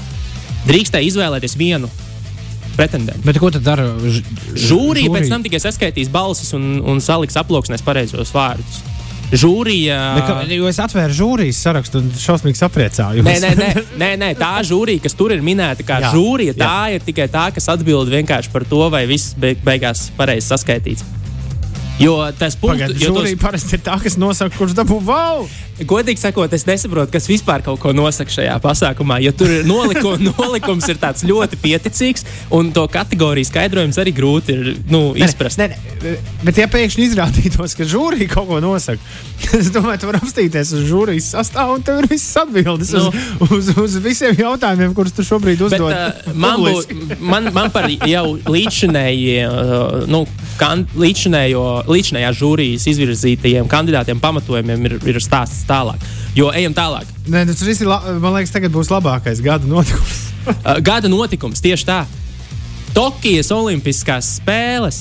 Drīkstēja 0.68 1.08
izvēlēties 1.12 1.56
vienu 1.58 1.90
pretendentu. 2.76 3.22
Bet 3.24 3.40
ko 3.40 3.50
tad 3.52 3.64
dara 3.64 3.86
ž- 4.04 4.24
Žūrija 4.54 5.10
pēc 5.16 5.30
tam 5.30 5.44
tikai 5.44 5.60
saskaitīs 5.64 6.10
balsis 6.12 6.52
un, 6.54 6.82
un 6.84 7.00
saliks 7.00 7.36
aploksnēs 7.40 7.82
pareizos 7.86 8.32
vārdus. 8.36 8.82
Žūrija. 9.34 9.98
Bet, 10.20 10.28
kā, 10.28 10.36
jo 10.54 10.68
es 10.70 10.80
atvēru 10.82 11.16
žūrijas 11.18 11.60
sarakstu 11.66 12.02
un 12.04 12.12
šausmīgi 12.20 12.60
sapriecājos. 12.60 13.26
Nē, 13.26 13.36
nē, 13.42 13.52
nē, 13.58 13.70
nē, 13.98 14.10
nē, 14.22 14.30
tā 14.38 14.52
žūrija, 14.68 15.02
kas 15.08 15.18
tur 15.18 15.34
ir 15.34 15.42
minēta, 15.46 15.86
kā 15.88 15.98
Jā, 15.98 16.08
jā, 16.08 16.14
žūrija, 16.14 16.54
jā. 16.54 16.62
tā 16.62 16.96
ir 16.96 17.06
tikai 17.08 17.28
tā, 17.34 17.48
kas 17.56 17.70
atbild 17.74 18.12
vienkārši 18.14 18.54
par 18.54 18.68
to, 18.70 18.84
vai 18.94 19.06
viss 19.10 19.34
beig 19.40 19.64
beigās 19.66 20.08
pareizi 20.18 20.52
saskaitīts. 20.52 21.06
Jo 21.98 22.18
tas 22.38 22.58
punkts, 22.60 22.84
Pagaidiet, 22.84 23.02
jo 23.02 23.14
žūrija 23.16 23.38
tos, 23.38 23.44
parasti 23.48 23.78
ir 23.78 23.86
tā, 23.86 23.98
kas 24.04 24.18
nosaka, 24.20 24.54
kurš 24.60 24.76
dabū 24.78 25.00
wow! 25.08 25.46
Godīgi 25.84 26.22
sakot, 26.22 26.54
es 26.56 26.64
nesaprotu, 26.68 27.12
kas 27.12 27.28
vispār 27.28 27.64
kaut 27.66 27.82
ko 27.84 27.92
nosaka 27.96 28.32
šajā 28.32 28.56
pasākumā. 28.64 29.18
Jo 29.26 29.34
tur 29.36 29.52
noliko, 29.68 30.16
nolikums 30.30 30.88
ir 30.92 31.00
tāds 31.02 31.26
ļoti 31.28 31.60
pieticīgs, 31.60 32.24
un 32.56 32.72
to 32.76 32.86
kategoriju 32.92 33.50
skaidrojums 33.50 34.00
arī 34.00 34.14
grūti 34.16 34.56
ir 34.56 34.70
nu, 34.92 35.10
izprast. 35.20 35.60
Nē, 35.60 35.68
nē, 35.74 36.14
bet, 36.46 36.62
ja 36.62 36.70
pēkšņi 36.72 37.10
izrādītos, 37.10 37.76
ka 37.76 37.88
žūrija 37.92 38.32
kaut 38.32 38.48
ko 38.54 38.62
nosaka, 38.64 39.02
tad 39.44 39.58
es 39.64 39.72
domāju, 39.76 40.04
tu 40.06 40.12
vari 40.12 40.22
apstīties 40.24 40.72
uz 40.78 40.86
žūrijas 40.88 41.34
sastāvu, 41.36 41.76
un 41.80 41.86
tev 41.86 42.00
ir 42.04 42.10
visas 42.14 42.40
atbildes 42.46 42.94
Nu. 42.96 43.10
uz, 43.44 43.52
uz, 43.52 43.72
uz 43.82 43.98
visiem 44.04 44.38
jautājumiem, 44.40 44.94
kurus 44.96 45.12
tu 45.18 45.26
šobrīd 45.28 45.60
Bet, 45.60 45.76
uzdod. 45.76 45.92
uh, 45.92 46.32
man, 46.40 46.64
būs, 46.64 46.88
man, 47.20 47.52
man 47.56 47.72
par 47.76 47.90
jau 47.92 48.26
līdzinējie, 48.48 49.44
uh, 49.50 50.06
nu, 50.08 50.24
kan, 50.60 50.86
līdzinējo, 50.96 51.66
līdzinējā 51.92 52.32
žūrijas 52.40 52.88
izvirzītajiem 52.94 53.68
kandidātiem 53.72 54.22
pamatojumiem 54.24 54.88
ir, 54.88 54.98
ir 55.12 55.20
stāsts 55.24 55.65
tālāk. 55.70 56.06
Jo 56.36 56.52
ejam 56.56 56.76
tālāk. 56.76 57.10
Nē, 57.26 57.46
nu, 57.48 57.56
tas 57.56 57.66
viss 57.66 57.84
ir, 57.84 57.90
man 57.90 58.36
liekas, 58.36 58.54
tagad 58.54 58.74
būs 58.76 58.92
labākais 58.94 59.44
gada 59.46 59.68
notikums. 59.70 60.22
Uh, 60.46 60.76
gada 60.78 61.10
notikums 61.10 61.58
tieši 61.58 61.88
tā. 61.88 61.96
Tokijas 62.94 63.50
Olimpiskās 63.50 64.36
spēles. 64.38 65.00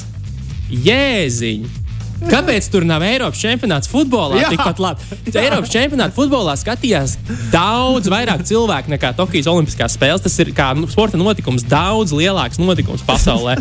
Jēziņ! 0.73 1.84
Kāpēc 2.25 2.67
tur 2.73 2.87
nav 2.89 3.03
Eiropas 3.05 3.41
čempionāts 3.41 3.91
futbolā? 3.91 4.39
Jā. 4.41 4.51
Tikpat 4.55 4.81
labi. 4.83 5.09
Eiropas 5.33 5.73
čempionātā 5.73 6.15
futbolā 6.17 6.55
skatījās 6.59 7.17
daudz 7.53 8.09
vairāk 8.13 8.45
cilvēku 8.49 8.93
nekā 8.95 9.13
Tokijas 9.19 9.49
Olimpiskās 9.51 9.97
spēles. 9.99 10.25
Tas 10.25 10.39
ir 10.43 10.53
kā 10.57 10.71
nu, 10.79 10.89
sporta 10.91 11.21
notikums, 11.21 11.67
daudz 11.69 12.15
lielāks 12.17 12.61
notikums 12.63 13.05
pasaulē. 13.07 13.59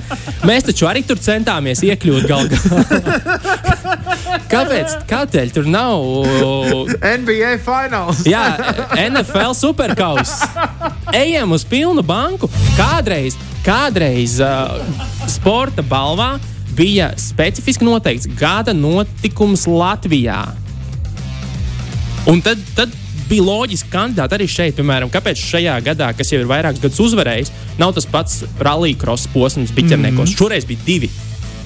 Mēs 0.48 0.68
taču 0.70 0.88
arī 0.90 1.04
tur 1.08 1.20
centāmies 1.22 1.84
iekļūt 1.86 2.30
galā. 2.30 2.62
Kāpēc? 4.54 4.98
Kādēļ 5.10 5.54
tur 5.56 5.68
nav? 5.70 6.04
NBA 7.02 7.58
fināls. 7.66 8.24
Jā, 8.30 8.46
NFL 8.98 9.56
superkausa. 9.58 10.50
Ejam 11.16 11.56
uz 11.56 11.66
pilnu 11.68 12.04
banku. 12.06 12.50
Kādreiz, 12.78 13.38
kādreiz 13.66 14.40
uh, 14.44 14.80
sporta 15.30 15.86
balvā 15.86 16.36
bija 16.76 17.12
specifiski 17.18 17.86
noteikts 17.86 18.28
gada 18.40 18.74
notikums 18.74 19.66
Latvijā. 19.68 20.42
Un 22.30 22.42
tad, 22.42 22.60
tad 22.76 22.92
bija 23.30 23.44
loģiski 23.44 23.92
kandidāti 23.92 24.38
arī 24.38 24.48
šeit, 24.50 24.76
piemēram, 24.78 25.12
kāpēc 25.12 25.40
šajā 25.40 25.76
gadā, 25.86 26.12
kas 26.18 26.32
jau 26.32 26.42
ir 26.42 26.50
vairākus 26.50 26.82
gadus 26.84 27.02
uzvarējis, 27.04 27.52
nav 27.80 27.94
tas 27.98 28.08
pats 28.10 28.44
rallija 28.64 29.00
cross 29.00 29.30
posms 29.34 29.74
biķerniekos. 29.76 30.30
Mm 30.30 30.32
-hmm. 30.32 30.38
Šoreiz 30.38 30.66
bija 30.66 30.80
divi 30.86 31.10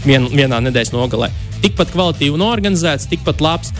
vien, 0.05 0.27
vienā 0.27 0.61
nedēļas 0.63 0.93
nogalē. 0.93 1.29
Tikpat 1.61 1.93
kvalitīvi 1.93 2.37
norganizēts, 2.37 3.09
tikpat 3.09 3.41
labs. 3.41 3.73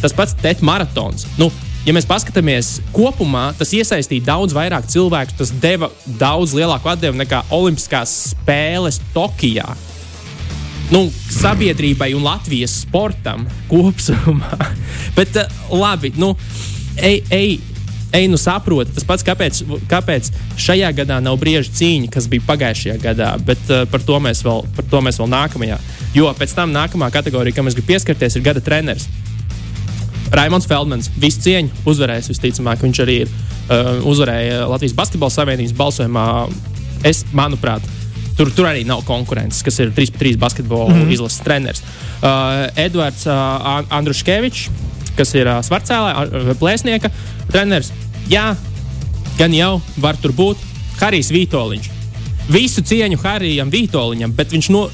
Tas 0.00 0.12
pats 0.12 0.34
TET 0.42 0.62
maratons. 0.62 1.26
Nu, 1.38 1.50
Ja 1.88 1.94
mēs 1.96 2.04
paskatāmies 2.04 2.82
kopumā, 2.92 3.54
tas 3.56 3.72
iesaistīja 3.72 4.26
daudz 4.26 4.52
vairāk 4.52 4.84
cilvēku. 4.92 5.32
Tas 5.38 5.50
deva 5.62 5.88
daudz 6.20 6.52
lielāku 6.52 6.90
atdevi 6.92 7.16
nekā 7.16 7.40
Olimpiskās 7.56 8.34
spēles 8.34 9.00
Tokijā 9.14 9.64
nu, 10.90 11.06
sabiedrībai 11.30 12.12
un 12.18 12.24
Latvijas 12.26 12.80
sportam 12.82 13.46
kopumā. 13.70 14.70
Bet 15.18 15.36
uh, 15.38 15.60
labi, 15.74 16.12
nu, 16.18 16.32
ej, 16.98 17.22
ej, 17.30 17.58
ej 18.12 18.28
nu 18.30 18.38
saproti, 18.40 18.94
tas 18.96 19.06
pats, 19.06 19.24
kāpēc, 19.26 19.62
kāpēc 19.90 20.30
šajā 20.60 20.90
gadā 20.98 21.20
nav 21.22 21.38
brieža 21.40 21.72
cīņa, 21.78 22.10
kas 22.14 22.26
bija 22.30 22.46
pagājušajā 22.48 22.98
gadā, 23.02 23.32
bet 23.46 23.62
uh, 23.70 23.84
par, 23.90 24.02
to 24.02 24.18
vēl, 24.18 24.64
par 24.76 24.90
to 24.90 25.02
mēs 25.06 25.20
vēl 25.22 25.30
nākamajā. 25.30 25.78
Jo 26.16 26.32
pēc 26.36 26.54
tam 26.58 26.74
nākamā 26.74 27.10
kategorija, 27.14 27.54
kam 27.54 27.70
es 27.70 27.78
gribu 27.78 27.92
pieskarties, 27.94 28.36
ir 28.36 28.46
gada 28.46 28.62
treneris. 28.64 29.06
Raimons 30.30 30.66
Feldmans, 30.70 31.10
visu 31.18 31.42
cieņu, 31.42 31.86
uzvarējis 31.90 32.30
visticamāk, 32.30 32.82
viņš 32.84 33.00
arī 33.02 33.16
ir 33.24 33.30
uh, 33.30 33.96
uzvarēja 34.06 34.66
Latvijas 34.70 34.94
Basketbalu 34.98 35.34
Savienības 35.34 35.74
balsojumā. 35.78 36.26
Es, 37.06 37.24
manuprāt, 37.34 37.86
Tur, 38.40 38.48
tur 38.56 38.70
arī 38.70 38.86
nav 38.88 39.02
konkurences, 39.04 39.60
kas 39.60 39.76
ir 39.82 39.90
3-3 39.92 40.38
basketbola 40.40 40.94
mm 40.94 41.02
-hmm. 41.02 41.12
izlases 41.12 41.42
treneris. 41.44 41.82
Uh, 41.82 42.72
Edvards 42.76 43.26
uh, 43.26 43.34
Andruškevičs, 43.92 44.70
kas 45.16 45.34
ir 45.34 45.46
uh, 45.46 45.60
Svarcēlā, 45.60 46.14
uh, 46.16 46.54
plēsnieka 46.56 47.10
treneris. 47.52 47.92
Jā, 48.30 48.54
gan 49.38 49.52
jau 49.52 49.82
var 49.96 50.16
tur 50.16 50.32
būt 50.32 50.56
Harijs 51.00 51.28
Vitoļņš. 51.30 51.90
Visu 52.48 52.80
cieņu 52.80 53.18
Harijam 53.22 53.70
Vitoļņam, 53.70 54.32
bet 54.32 54.52
viņš 54.52 54.70
no, 54.72 54.88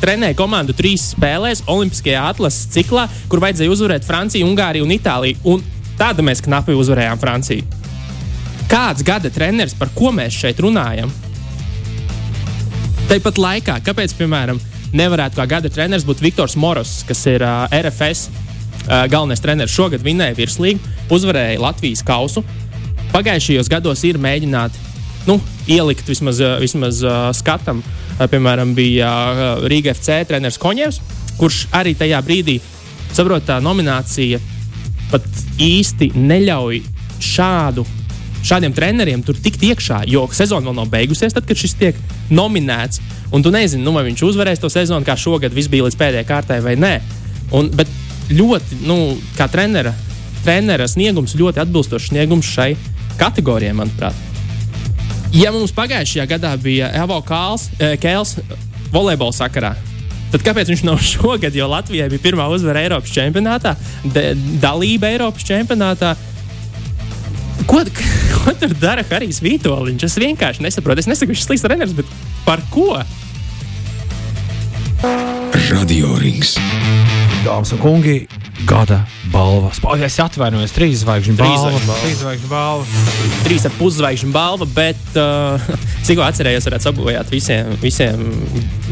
trenēja 0.00 0.38
komandu 0.38 0.72
trīs 0.72 1.10
spēlēs 1.16 1.64
Olimpiskajā 1.66 2.22
atlases 2.28 2.70
ciklā, 2.70 3.08
kur 3.28 3.40
vajadzēja 3.40 3.70
uzvarēt 3.70 4.06
Franciju, 4.06 4.46
Ungāriju 4.46 4.86
un 4.86 4.94
Itāliju. 4.94 5.36
Un 5.44 5.62
tāda 5.98 6.22
mēs 6.22 6.40
knapi 6.40 6.78
uzvarējām 6.78 7.18
Franciju. 7.18 7.66
Kāds 8.70 9.02
gada 9.02 9.30
treneris, 9.30 9.74
par 9.74 9.90
ko 9.94 10.14
mēs 10.14 10.38
šeit 10.38 10.62
runājam? 10.62 11.10
Tāpat 13.12 13.36
laikā, 13.36 13.74
kāpēc, 13.84 14.14
piemēram, 14.16 14.56
nevarētu 14.96 15.36
kā 15.36 15.44
gada 15.44 15.68
treneris 15.68 16.06
būt 16.08 16.22
Viktors 16.24 16.54
Moros, 16.56 17.02
kas 17.04 17.18
ir 17.28 17.42
uh, 17.44 17.66
RFS 17.68 18.22
uh, 18.30 19.02
galvenais 19.12 19.42
treneris 19.44 19.74
šogad 19.74 20.00
vinēja 20.00 20.32
virslīgu, 20.38 20.80
uzvarēja 21.12 21.60
Latvijas 21.60 22.00
kausu. 22.08 22.40
Pagājušajos 23.12 23.68
gados 23.68 24.06
ir 24.08 24.16
mēģināti 24.16 24.80
nu, 25.28 25.36
ielikt 25.68 26.08
vismaz, 26.08 26.40
vismaz 26.62 27.02
uh, 27.04 27.28
skatam. 27.36 27.84
Uh, 27.84 28.24
piemēram, 28.32 28.72
bija 28.78 29.12
uh, 29.12 29.44
Rīga 29.68 29.92
FC 29.92 30.22
treneris 30.30 30.56
Koņevs, 30.62 31.02
kurš 31.36 31.66
arī 31.76 31.92
tajā 32.00 32.24
brīdī, 32.24 32.62
saprot, 33.12 33.44
tā 33.44 33.60
nominācija 33.60 34.40
pat 35.12 35.28
īsti 35.60 36.14
neļauj 36.16 36.80
šādu 37.20 37.84
šādiem 38.46 38.74
treneriem 38.74 39.22
tur 39.24 39.38
tikt 39.38 39.62
iekšā, 39.62 40.02
jo 40.10 40.26
sezona 40.34 40.68
vēl 40.68 40.78
nav 40.80 40.90
beigusies, 40.92 41.34
tad, 41.34 41.46
kad 41.48 41.58
šis 41.58 41.76
tiek 41.78 41.98
nominēts. 42.30 43.02
Un 43.32 43.44
tu 43.44 43.52
nezini, 43.54 43.84
nu, 43.84 43.94
vai 43.96 44.04
viņš 44.10 44.24
uzvarēs 44.28 44.60
to 44.60 44.68
sezonu, 44.72 45.06
kā 45.06 45.16
šogad 45.16 45.54
viss 45.56 45.70
bija 45.72 45.86
līdz 45.86 45.98
pēdējai 46.00 46.28
kārtai 46.28 46.58
vai 46.64 46.74
nē. 46.76 46.94
Un, 47.56 47.70
bet 47.72 47.88
ļoti, 48.32 48.82
nu, 48.88 48.98
kā 49.38 49.48
trenera, 49.52 49.94
trenera 50.44 50.88
sniegums 50.90 51.36
ļoti 51.38 51.62
atbilstošs 51.62 52.10
sniegums 52.12 52.50
šai 52.50 52.74
kategorijai, 53.20 53.76
manuprāt. 53.76 54.28
Ja 55.32 55.52
mums 55.54 55.72
pagājušajā 55.72 56.26
gadā 56.28 56.52
bija 56.60 56.90
Evo 57.00 57.16
Kāls, 57.24 57.70
eh, 57.78 57.96
Kēls 58.00 58.36
volejbola 58.92 59.32
sakarā, 59.32 59.72
tad 60.32 60.44
kāpēc 60.44 60.72
viņš 60.72 60.84
nav 60.84 61.00
šogad, 61.14 61.56
jo 61.56 61.70
Latvijai 61.72 62.10
bija 62.12 62.26
pirmā 62.26 62.50
uzvara 62.52 62.84
Eiropas 62.84 63.14
čempionātā, 63.14 63.76
dalība 64.60 65.12
Eiropas 65.12 65.46
čempionātā? 65.48 66.12
Ko, 67.66 67.82
ko 68.44 68.54
tur 68.58 68.72
dara 68.80 69.04
Harijs 69.06 69.40
Vitoļņš? 69.44 70.06
Es 70.08 70.16
vienkārši 70.20 70.64
nesaprotu. 70.66 71.02
Es 71.04 71.08
nesaku, 71.10 71.32
viņš 71.32 71.42
ir 71.42 71.46
slikts 71.46 71.64
treneris, 71.66 71.94
bet 71.96 72.08
par 72.46 72.62
ko? 72.72 72.96
Radio 75.72 76.14
Rings. 76.20 76.56
Dāmas 77.42 77.72
un 77.74 77.80
kungi, 77.82 78.16
gada 78.68 79.00
balvas. 79.32 79.80
O, 79.82 79.96
Es 79.98 80.18
atvainojos, 80.22 80.74
trīs 80.76 81.00
zvaigžņu 81.02 81.34
balva. 81.38 81.72
balva. 81.72 81.96
Trīs 82.04 82.20
zvaigžņu 82.20 82.50
balva. 82.50 83.02
Trīs 83.46 83.66
ar 83.66 83.74
puszvaigžņu 83.78 84.30
balva, 84.34 84.68
bet 84.76 85.18
uh, 85.18 85.72
cik 86.06 86.20
ko 86.20 86.26
atcerējos, 86.28 86.68
varētu 86.68 86.88
sabojāt 86.90 87.32
visiem, 87.34 87.72
visiem 87.82 88.22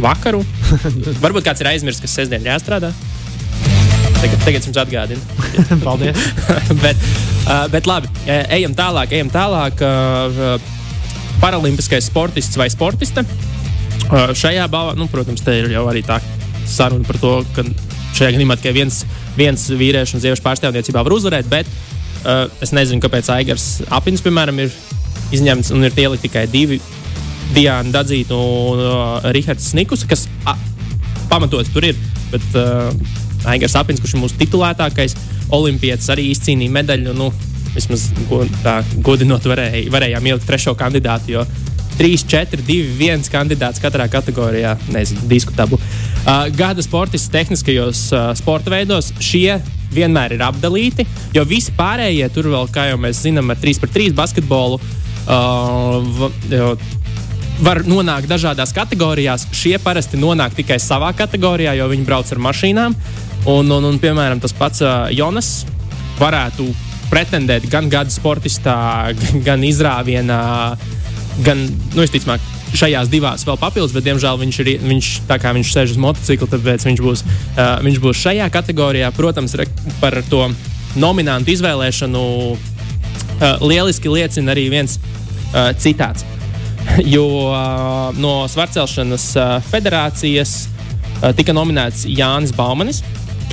vakaru. 0.03 0.43
Varbūt 1.25 1.47
kāds 1.47 1.63
ir 1.63 1.71
aizmirsis, 1.75 2.03
kas 2.07 2.17
sestdien 2.23 2.47
jāstrādā. 2.49 2.91
Tagad, 4.21 4.41
tagad 4.45 4.59
es 4.61 4.67
jums 4.69 4.81
atgādinu. 4.83 5.23
Paldies. 5.87 6.27
bet, 6.83 7.07
uh, 7.47 7.65
bet 7.73 7.89
labi, 7.89 8.11
e- 8.27 8.45
ejam 8.59 8.75
tālāk, 8.77 9.17
ejam 9.17 9.33
tālāk. 9.33 9.81
Uh, 9.81 10.77
Paralimpiskais 11.41 12.05
sportists 12.05 12.59
vai 12.61 12.69
sportiste. 12.69 13.25
Uh, 14.11 14.35
šajā 14.37 14.67
balvā, 14.69 14.93
nu, 14.99 15.07
protams, 15.09 15.41
te 15.45 15.55
ir 15.57 15.71
jau 15.73 15.87
arī 15.89 16.03
tā 16.05 16.19
saruna 16.69 17.07
par 17.07 17.17
to, 17.23 17.39
ka 17.57 17.65
šajā 18.19 18.35
gadījumā 18.35 18.59
tikai 18.61 18.75
viens, 18.77 19.03
viens 19.39 19.65
vīriešu 19.71 20.19
un 20.19 20.25
sieviešu 20.25 20.45
pārstāvniecībā 20.45 21.05
var 21.07 21.17
uzvarēt, 21.17 21.49
bet 21.51 21.69
uh, 21.71 22.47
es 22.61 22.75
nezinu, 22.77 23.01
kāpēc 23.05 23.31
Aigars 23.33 23.69
Apins, 23.89 24.23
piemēram, 24.25 24.61
ir 24.61 24.75
izņemts 25.35 25.73
un 25.75 25.87
ir 25.87 25.97
ielikt 25.97 26.27
tikai 26.29 26.47
divi. 26.51 26.81
Diana 27.55 27.91
Dadzīta 27.91 28.37
un 28.37 28.83
uh, 28.85 29.31
Rihards 29.35 29.73
Snikus, 29.73 30.05
kas 30.07 30.27
a, 30.47 30.55
pamatots 31.31 31.73
tur 31.75 31.89
ir. 31.89 31.99
Bet 32.31 32.45
uh, 32.59 32.93
Aigars 33.49 33.77
Apins, 33.79 34.01
kurš 34.03 34.17
ir 34.17 34.23
mūsu 34.25 34.39
titulētākais 34.41 35.17
olimpietis, 35.57 36.11
arī 36.13 36.31
izcīnīja 36.35 36.75
medaļu. 36.77 37.17
Nu, 37.17 37.31
vismaz 37.75 38.09
tā, 38.65 38.81
godinot, 39.05 39.47
varēja, 39.47 39.89
varējām 39.93 40.31
ielikt 40.33 40.49
trešo 40.49 40.75
kandidātu. 40.79 41.37
Jo 41.37 41.47
3, 42.01 42.23
4, 42.33 42.63
2, 42.65 42.95
1 42.97 43.29
kandidāts 43.33 43.83
katrā 43.83 44.07
kategorijā, 44.09 44.77
nezinu, 44.93 45.27
diskutablu. 45.29 45.77
Uh, 46.21 46.47
gada 46.57 46.81
sportists 46.85 47.29
tehniskajos 47.33 48.07
uh, 48.15 48.31
sporta 48.39 48.73
veidos 48.73 49.11
šie 49.21 49.59
vienmēr 49.93 50.37
ir 50.37 50.45
apdalīti, 50.47 51.05
jo 51.35 51.45
visi 51.49 51.75
pārējie 51.77 52.29
tur 52.33 52.49
vēl, 52.53 52.71
kā 52.73 52.87
jau 52.93 52.97
mēs 53.03 53.21
zinām, 53.27 53.53
ar 53.53 53.61
3 53.61 53.83
pret 53.83 53.95
3 53.99 54.17
basketbolu. 54.17 54.81
Uh, 55.29 56.73
var 57.61 57.83
nonākt 57.85 58.31
dažādās 58.31 58.73
kategorijās. 58.73 59.45
Šie 59.53 59.77
parasti 59.83 60.17
nonāk 60.17 60.55
tikai 60.57 60.79
savā 60.81 61.13
kategorijā, 61.17 61.75
jo 61.77 61.89
viņi 61.91 62.07
brauc 62.09 62.33
ar 62.33 62.41
mašīnām. 62.49 62.97
Un, 63.49 63.71
un, 63.73 63.85
un 63.89 63.99
piemēram, 64.01 64.41
tas 64.43 64.53
pats 64.53 64.83
Jonas 65.17 65.63
varētu 66.21 66.67
pretendēt 67.11 67.67
gan 67.71 67.89
gada 67.91 68.13
sportistā, 68.13 68.77
gan, 69.47 69.65
izrāvienā, 69.67 70.41
gan, 71.47 71.63
nu, 71.95 72.03
visticamāk, 72.03 72.45
šajās 72.77 73.11
divās 73.11 73.45
vēl 73.47 73.59
papildus, 73.59 73.95
bet, 73.97 74.07
diemžēl, 74.07 74.39
viņš 74.45 74.59
ir 74.63 74.73
viņš, 74.85 75.13
tā 75.27 75.41
kā 75.43 75.55
viņš 75.57 75.73
sēž 75.75 75.95
uz 75.97 76.03
motocikla, 76.03 76.51
tāpēc 76.53 76.87
viņš 76.87 77.03
būs, 77.03 77.25
uh, 77.27 77.79
viņš 77.83 78.03
būs 78.03 78.21
šajā 78.27 78.47
kategorijā. 78.55 79.11
Protams, 79.17 79.57
par 80.03 80.21
to 80.31 80.45
nominantu 81.01 81.51
izvēlēšanu 81.57 82.23
uh, 82.51 82.61
lieliski 83.65 84.13
liecina 84.13 84.55
arī 84.55 84.69
viens 84.73 85.01
uh, 85.01 85.73
citāts. 85.79 86.27
Jo 87.05 87.27
uh, 87.51 88.17
no 88.19 88.49
Svarcelšanas 88.51 89.25
uh, 89.37 89.51
federācijas 89.69 90.55
uh, 90.65 91.29
tika 91.37 91.53
nominēts 91.55 92.07
Jānis 92.09 92.55
Baumanis 92.57 93.03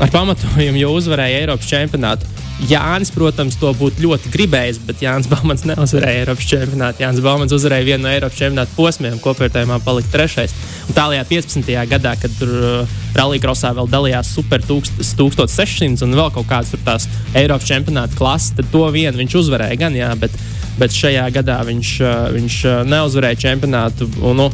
ar 0.01 0.12
pamatojumu, 0.13 0.77
jo 0.77 0.92
uzvarēja 0.98 1.42
Eiropas 1.42 1.70
čempionātu. 1.70 2.27
Jānis, 2.70 3.12
protams, 3.13 3.54
to 3.62 3.70
būtu 3.77 4.01
ļoti 4.01 4.32
gribējis, 4.34 4.80
bet 4.88 5.01
Jānis 5.04 5.27
Balmans 5.30 5.62
neuzvarēja 5.70 6.24
Eiropas 6.24 6.48
čempionātu. 6.50 7.04
Jānis 7.04 7.22
Balmans 7.25 7.54
uzvarēja 7.54 7.86
vienu 7.86 8.06
no 8.06 8.10
Eiropas 8.10 8.39
čempionāta 8.39 8.74
posmiem, 8.77 9.20
kopvērtējumā 9.22 9.77
palika 9.86 10.10
trešais. 10.16 10.56
Un 10.88 10.98
tālākajā 10.98 11.27
15. 11.30 11.70
gadā, 11.92 12.16
kad 12.22 12.34
tur 12.39 12.54
uh, 12.58 12.96
Rallija 13.18 13.74
vēl 13.77 13.92
dalījās 13.94 14.34
Super 14.34 14.66
1600 14.66 16.06
un 16.06 16.18
vēl 16.18 16.34
kaut 16.34 16.50
kādas 16.50 16.74
tās 16.86 17.06
Eiropas 17.38 17.70
čempionāta 17.70 18.18
klases, 18.18 18.56
tad 18.58 18.74
to 18.74 18.86
vienu 18.94 19.22
viņš 19.22 19.38
uzvarēja 19.44 19.77
gan, 19.86 19.98
jā, 19.98 20.10
bet, 20.18 20.34
bet 20.82 20.98
šajā 20.98 21.30
gadā 21.38 21.62
viņš, 21.68 21.94
uh, 22.01 22.18
viņš 22.38 22.60
uh, 22.66 22.82
neuzvarēja 22.89 23.44
čempionātu. 23.48 24.10
Un, 24.25 24.42
nu, 24.42 24.50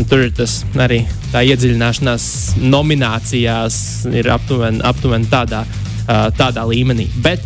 Un 0.00 0.06
tur 0.08 0.22
ir 0.24 0.30
tas 0.32 0.62
arī 0.80 1.02
tā 1.32 1.42
iedziļināšanās 1.44 2.26
nominācijās, 2.62 3.76
ir 4.08 4.30
aptuveni, 4.32 4.80
aptuveni 4.88 5.28
tādā, 5.28 5.66
uh, 5.66 6.28
tādā 6.38 6.64
līmenī. 6.68 7.10
Bet 7.24 7.44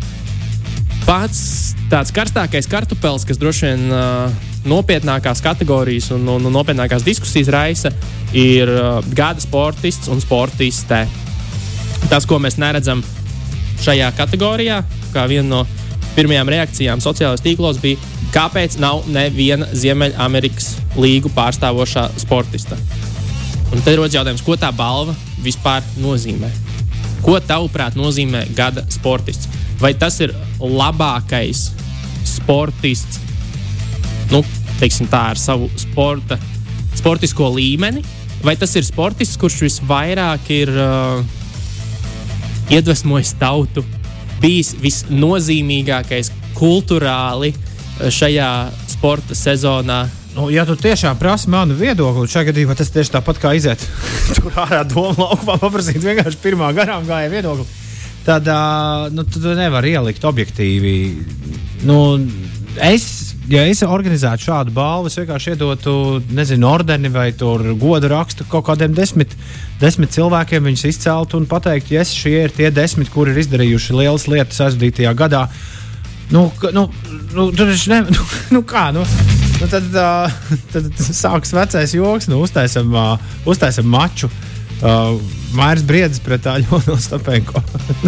pats 1.07 1.75
tāds 1.91 2.15
karstākais 2.15 2.71
kartupēlis, 2.71 3.27
kas 3.27 3.41
droši 3.43 3.67
vien 3.67 3.91
uh, 3.91 4.31
nopietnākās 4.67 5.43
kategorijas 5.43 6.13
un, 6.15 6.27
un, 6.31 6.47
un 6.47 6.55
nopietnākās 6.55 7.07
diskusijas 7.07 7.51
raisa, 7.55 7.93
ir 8.35 8.71
uh, 8.71 9.01
gada 9.15 9.43
sportists 9.43 10.11
un 10.13 10.23
sportiste. 10.23 11.03
Tas, 12.11 12.27
ko 12.29 12.39
mēs 12.43 12.61
neredzam 12.63 13.03
šajā 13.83 14.13
kategorijā, 14.19 14.83
kā 15.15 15.27
viena 15.31 15.49
no 15.51 15.65
pirmajām 16.17 16.51
reakcijām 16.55 17.03
sociālajos 17.03 17.43
tīklos, 17.45 17.81
bija, 17.83 17.99
kāpēc 18.35 18.79
nav 18.83 19.07
neviena 19.13 19.69
Ziemeļamerikas 19.77 20.73
līgu 20.99 21.31
pārstāvošā 21.37 22.09
sportista. 22.21 22.79
Un 23.73 23.83
tad 23.83 23.99
rodas 23.99 24.15
jautājums, 24.15 24.45
ko 24.47 24.57
tā 24.59 24.71
balva 24.75 25.15
vispār 25.43 25.85
nozīmē? 26.01 26.51
Ko 27.25 27.39
tavuprāt 27.43 27.97
nozīmē 27.99 28.45
gada 28.57 28.85
sportists? 28.93 29.49
Vai 29.81 29.93
tas 29.99 30.19
ir 30.25 30.33
labākais 30.61 31.67
sportists, 32.27 33.21
nu, 34.33 34.41
teiksim, 34.81 35.09
tā, 35.11 35.27
ar 35.35 35.41
savu 35.41 35.69
sporta, 35.79 36.39
sportisko 36.97 37.51
līmeni, 37.57 38.05
vai 38.45 38.57
tas 38.57 38.73
ir 38.79 38.87
sportists, 38.87 39.37
kurš 39.41 39.61
visvairāk 39.67 40.49
ir 40.55 40.73
uh, 40.73 41.21
iedvesmojis 42.73 43.35
tautu, 43.41 43.85
bijis 44.41 44.73
visnozīmīgākais 44.81 46.33
kultūrāli 46.57 47.53
uh, 47.53 47.76
šajā 47.99 48.51
sporta 48.91 49.37
sezonā? 49.37 50.05
Nu, 50.37 50.51
ja 50.53 50.67
tu 50.69 50.75
tiešām 50.77 51.17
prasi 51.17 51.49
manu 51.49 51.75
viedokli, 51.79 52.29
šajā 52.29 52.51
gadījumā 52.51 52.77
tas 52.77 52.91
tieši 52.93 53.15
tāpat 53.15 53.39
kā 53.41 53.55
iziet 53.57 53.81
tur 54.37 54.53
ārā 54.67 54.83
domu 54.85 55.15
laukumā, 55.17 55.57
paprasīt 55.63 56.03
vienkārši 56.05 56.43
pirmā 56.43 56.75
garām 56.77 57.07
gāja 57.09 57.31
viedokli, 57.33 57.65
tad, 58.27 58.51
nu, 59.17 59.25
tu 59.25 59.41
nevari 59.57 59.95
ielikt 59.97 60.27
objektīvi. 60.29 60.93
Nu, 61.89 61.97
es, 62.85 63.07
ja 63.49 63.63
es 63.65 63.81
organizētu 63.87 64.49
šādu 64.51 64.75
balvu, 64.77 65.09
es 65.09 65.17
vienkārši 65.17 65.55
iedotu, 65.55 65.95
nezinu, 66.37 66.69
ordeni 66.69 67.09
vai 67.13 67.31
godu 67.33 68.13
rakstu 68.13 68.45
kaut 68.51 68.67
kādiem 68.69 68.93
desmit, 68.93 69.33
desmit 69.81 70.13
cilvēkiem, 70.13 70.69
viņus 70.69 70.85
izceltu 70.91 71.41
un 71.41 71.49
pateiktu, 71.49 71.97
ja 71.97 72.05
šie 72.05 72.43
ir 72.45 72.53
tie 72.53 72.69
desmit, 72.71 73.09
kuri 73.15 73.33
ir 73.33 73.41
izdarījuši 73.47 73.99
lielas 74.03 74.29
lietas 74.29 74.61
aizvadītajā 74.69 75.17
gadā. 75.17 75.47
Nu, 76.31 76.53
nu, 76.73 76.87
nu, 77.35 77.51
tur 77.55 77.71
viņš 77.71 77.87
ne. 77.93 78.01
Nu, 78.17 78.27
nu 78.57 78.63
kā? 78.67 78.89
Nu, 78.95 79.05
nu 79.61 79.71
tad, 79.71 79.89
uh, 79.95 80.37
tad 80.75 80.91
sāks 80.99 81.55
vecais 81.55 81.95
joks, 81.95 82.31
nu, 82.33 82.43
uztaisam, 82.43 82.93
uh, 82.95 83.33
uztaisam 83.47 83.89
maču. 83.91 84.31
Uh, 84.77 85.17
Mairs 85.57 85.81
Briedis 85.89 86.21
pret 86.21 86.45
Aļonu 86.51 86.99
Stapenko. 87.01 87.63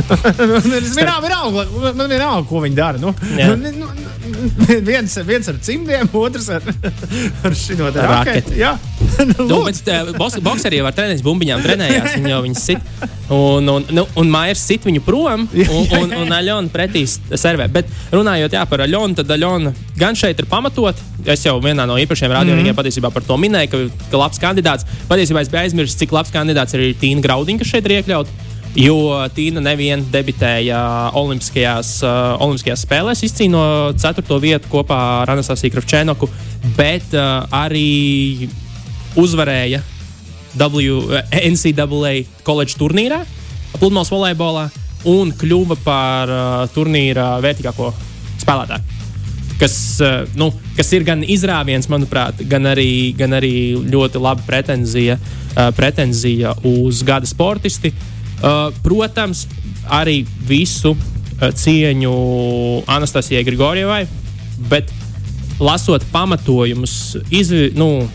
Es 0.78 0.92
vienalga, 0.92 1.64
man 1.96 2.10
vienalga, 2.10 2.44
ko 2.48 2.60
viņi 2.60 2.76
dara. 2.76 3.00
Nu, 3.00 3.14
nu, 3.38 3.54
nu, 3.56 3.72
nu, 3.78 4.17
viens, 4.90 5.18
viens 5.26 5.48
ar 5.48 5.58
cimdiem, 5.62 6.10
otrs 6.12 6.48
ar, 6.58 6.62
ar 7.46 7.58
šo 7.58 7.90
raketi. 7.94 8.58
Jā, 8.60 8.76
Nu, 9.38 9.44
nu, 9.46 9.62
bet 9.62 9.82
uh, 9.86 10.16
bos, 10.16 10.36
boxeri 10.42 10.78
jau 10.78 10.86
ar 10.88 10.94
treniņu 10.96 11.24
bumbiņām 11.26 11.62
trenējās. 11.64 12.16
Viņi 12.18 12.32
jau 12.32 12.40
viņus 12.44 12.64
sit. 12.70 12.90
Un, 13.34 13.68
un, 13.70 13.86
nu, 13.94 14.04
un 14.18 14.30
Maijas 14.32 14.62
sit 14.64 14.86
viņu 14.88 15.02
prom, 15.04 15.46
un, 15.48 15.92
un, 15.98 16.14
un 16.22 16.34
Aļona 16.34 16.72
pretī 16.72 17.04
servē. 17.08 17.68
Bet 17.72 17.90
runājot 18.14 18.56
jā, 18.56 18.64
par 18.70 18.84
Aļonu, 18.86 19.18
tad 19.18 19.32
Aļona 19.36 19.74
gan 19.98 20.18
šeit 20.18 20.40
ir 20.40 20.48
pamatot. 20.50 20.98
Es 21.28 21.44
jau 21.44 21.56
vienā 21.62 21.86
no 21.88 21.98
īpašiem 22.00 22.32
radioriem 22.32 22.62
mm 22.62 22.70
-hmm. 22.70 22.78
patiesībā 22.78 23.10
par 23.12 23.26
to 23.26 23.36
minēju, 23.36 23.70
ka, 23.72 23.82
ka 24.10 24.22
labs 24.22 24.42
kandidāts. 24.42 24.86
Patiesībā 25.10 25.42
es 25.42 25.50
biju 25.52 25.62
aizmirsis, 25.62 25.98
cik 25.98 26.12
labs 26.12 26.32
kandidāts 26.34 26.74
ir 26.74 26.84
arī 26.84 26.94
Tīna 26.94 27.24
Graudiņa, 27.24 27.58
kas 27.58 27.74
šeit 27.74 27.84
ir 27.86 27.98
iekļauts. 27.98 28.46
Jo 28.76 29.24
Tīna 29.32 29.62
nevien 29.64 30.02
debitēja 30.12 30.78
Olimpiskajās, 31.16 31.92
uh, 32.04 32.34
Olimpiskajās 32.44 32.84
spēlēs, 32.84 33.22
izcīnīja 33.24 33.94
4. 33.96 34.40
vietu 34.42 34.68
kopā 34.72 34.98
ar 35.22 35.32
Anastasiju 35.32 35.72
Kravčēnoku, 35.72 36.28
bet 36.76 37.14
uh, 37.16 37.46
arī 37.54 38.48
uzvarēja 39.18 39.80
W, 40.58 41.00
eh, 41.14 41.48
NCAA 41.48 42.12
koledžu 42.44 42.80
turnīrā, 42.82 43.22
pludmales 43.78 44.10
volejbolā, 44.12 44.68
un 45.08 45.32
kļuva 45.32 45.76
par 45.84 46.32
uh, 46.32 46.44
turnīra 46.74 47.36
vērtīgāko 47.44 47.92
spēlētāju. 48.42 48.96
Kas, 49.58 49.74
uh, 50.02 50.22
nu, 50.38 50.50
kas 50.76 50.92
ir 50.96 51.06
gan 51.06 51.22
izrāviens, 51.22 51.88
manuprāt, 51.90 52.42
gan 52.50 52.68
arī, 52.68 53.14
gan 53.16 53.36
arī 53.38 53.78
ļoti 53.90 54.22
laba 54.22 54.44
pretenzija, 54.46 55.18
uh, 55.18 55.70
pretenzija 55.76 56.56
uz 56.68 57.04
gada 57.06 57.28
sportisti. 57.30 57.94
Uh, 57.94 58.17
protams, 58.84 59.46
arī 59.90 60.22
visu 60.48 60.94
uh, 60.94 61.48
cieņu 61.54 62.12
Anastasijai 62.86 63.44
Grigorjevai, 63.46 64.04
bet 64.70 64.92
lasot 65.62 66.04
pamatojumus, 66.12 67.16
izvi, 67.34 67.72
nu, 67.78 68.06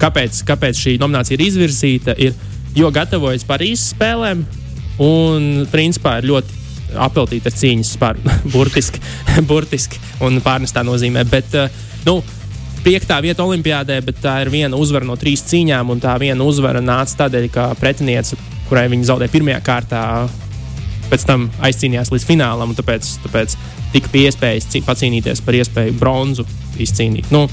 kāpēc, 0.00 0.42
kāpēc 0.48 0.80
šī 0.80 0.98
nominācija 1.00 1.38
ir 1.38 1.46
izvirzīta, 1.46 2.16
ir, 2.20 2.36
jo 2.76 2.90
gatavojas 2.92 3.46
Parīzes 3.48 3.92
spēlēm 3.94 4.44
un 5.02 5.66
principā 5.72 6.18
ir 6.20 6.30
ļoti 6.32 6.62
apeltīta 7.04 7.50
ar 7.50 7.58
cīņas 7.58 7.92
spāru, 7.96 8.24
burtiski, 8.54 9.02
burtiski 9.50 10.00
un 10.24 10.40
pārnestā 10.44 10.84
nozīmē. 10.86 11.26
Bet, 11.30 11.54
uh, 11.58 11.84
nu, 12.08 12.20
Piektā 12.84 13.16
vieta 13.24 13.40
Olimpijādē, 13.40 13.94
bet 14.04 14.18
tā 14.20 14.34
ir 14.42 14.50
viena 14.52 14.76
uzvara 14.76 15.06
no 15.08 15.14
trīs 15.16 15.40
cīņām, 15.48 15.88
un 15.88 16.02
tā 16.02 16.18
viena 16.20 16.44
uzvara 16.44 16.82
nāca 16.84 17.22
tādēļ, 17.22 17.46
ka 17.48 17.70
pretiniece, 17.80 18.36
kurai 18.68 18.86
viņa 18.92 19.08
zaudēja 19.10 19.32
pirmajā 19.34 19.60
kārtā, 19.66 20.02
pēc 21.10 21.24
tam 21.28 21.48
aizcīnījās 21.64 22.10
līdz 22.14 22.26
finālam, 22.28 22.72
un 22.72 22.78
tāpēc, 22.78 23.08
tāpēc 23.26 23.56
tika 23.92 24.08
pie 24.12 24.24
iespējas 24.30 24.68
cī- 24.72 24.82
pacīnīties 24.86 25.42
par 25.44 25.54
iespēju 25.60 25.96
bronzu 26.00 26.46
izcīnīt. 26.80 27.28
Nu, 27.34 27.44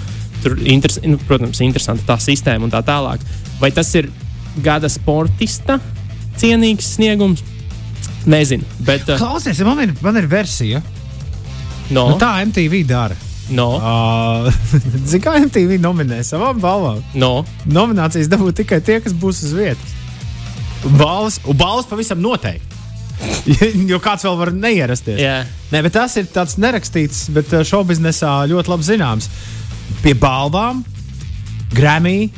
tur, 0.41 0.56
interes, 0.63 1.00
nu, 1.06 1.19
protams, 1.28 1.60
interesanti 1.62 2.08
tā 2.08 2.15
sistēma 2.24 2.65
un 2.65 2.71
tā 2.74 2.80
tālāk. 2.88 3.21
Vai 3.62 3.69
tas 3.76 3.91
ir 4.00 4.08
gada 4.63 4.89
sportista 4.89 5.80
cienīgs 6.41 6.95
sniegums? 6.95 7.43
Nezinu, 8.26 8.63
bet 8.86 9.08
uh, 9.10 9.17
Klausies, 9.17 9.60
man 9.65 9.80
ir, 9.82 9.93
man 10.06 10.17
ir 10.17 10.28
versija. 10.30 10.82
no, 11.91 12.08
Nu, 12.13 12.17
tā 12.21 12.36
MTV 12.45 12.84
dara. 12.88 13.15
no, 13.52 13.67
Uh, 13.82 14.47
Zini, 15.06 15.19
kā 15.26 15.34
MTV 15.43 15.78
nominē 15.84 16.21
savām 16.26 16.60
balvām? 16.62 17.02
no. 17.19 17.43
Nominācijas 17.67 18.30
dabū 18.32 18.54
tikai 18.56 18.80
tie, 18.86 19.00
kas 19.04 19.13
būs 19.13 19.41
uz 19.45 19.54
vietas. 19.58 19.97
Balvas, 20.86 21.39
un 21.46 21.58
balvas 21.58 21.89
pavisam 21.89 22.22
noteikti. 22.24 22.80
jo 23.91 24.00
kāds 24.02 24.26
vēl 24.26 24.38
var 24.39 24.52
neierasties. 24.56 25.20
Jā. 25.22 25.41
Nē, 25.72 25.84
bet 25.86 25.96
tas 25.96 26.15
ir 26.20 26.30
tāds 26.34 26.58
nerakstīts, 26.62 27.28
bet 27.36 27.52
uh, 27.54 27.65
šovbiznesā 27.67 28.34
ļoti 28.52 28.74
labi 28.74 28.88
zināms. 28.88 29.30
Pie 30.02 30.15
balvām, 30.17 30.82
Grammy 31.76 32.32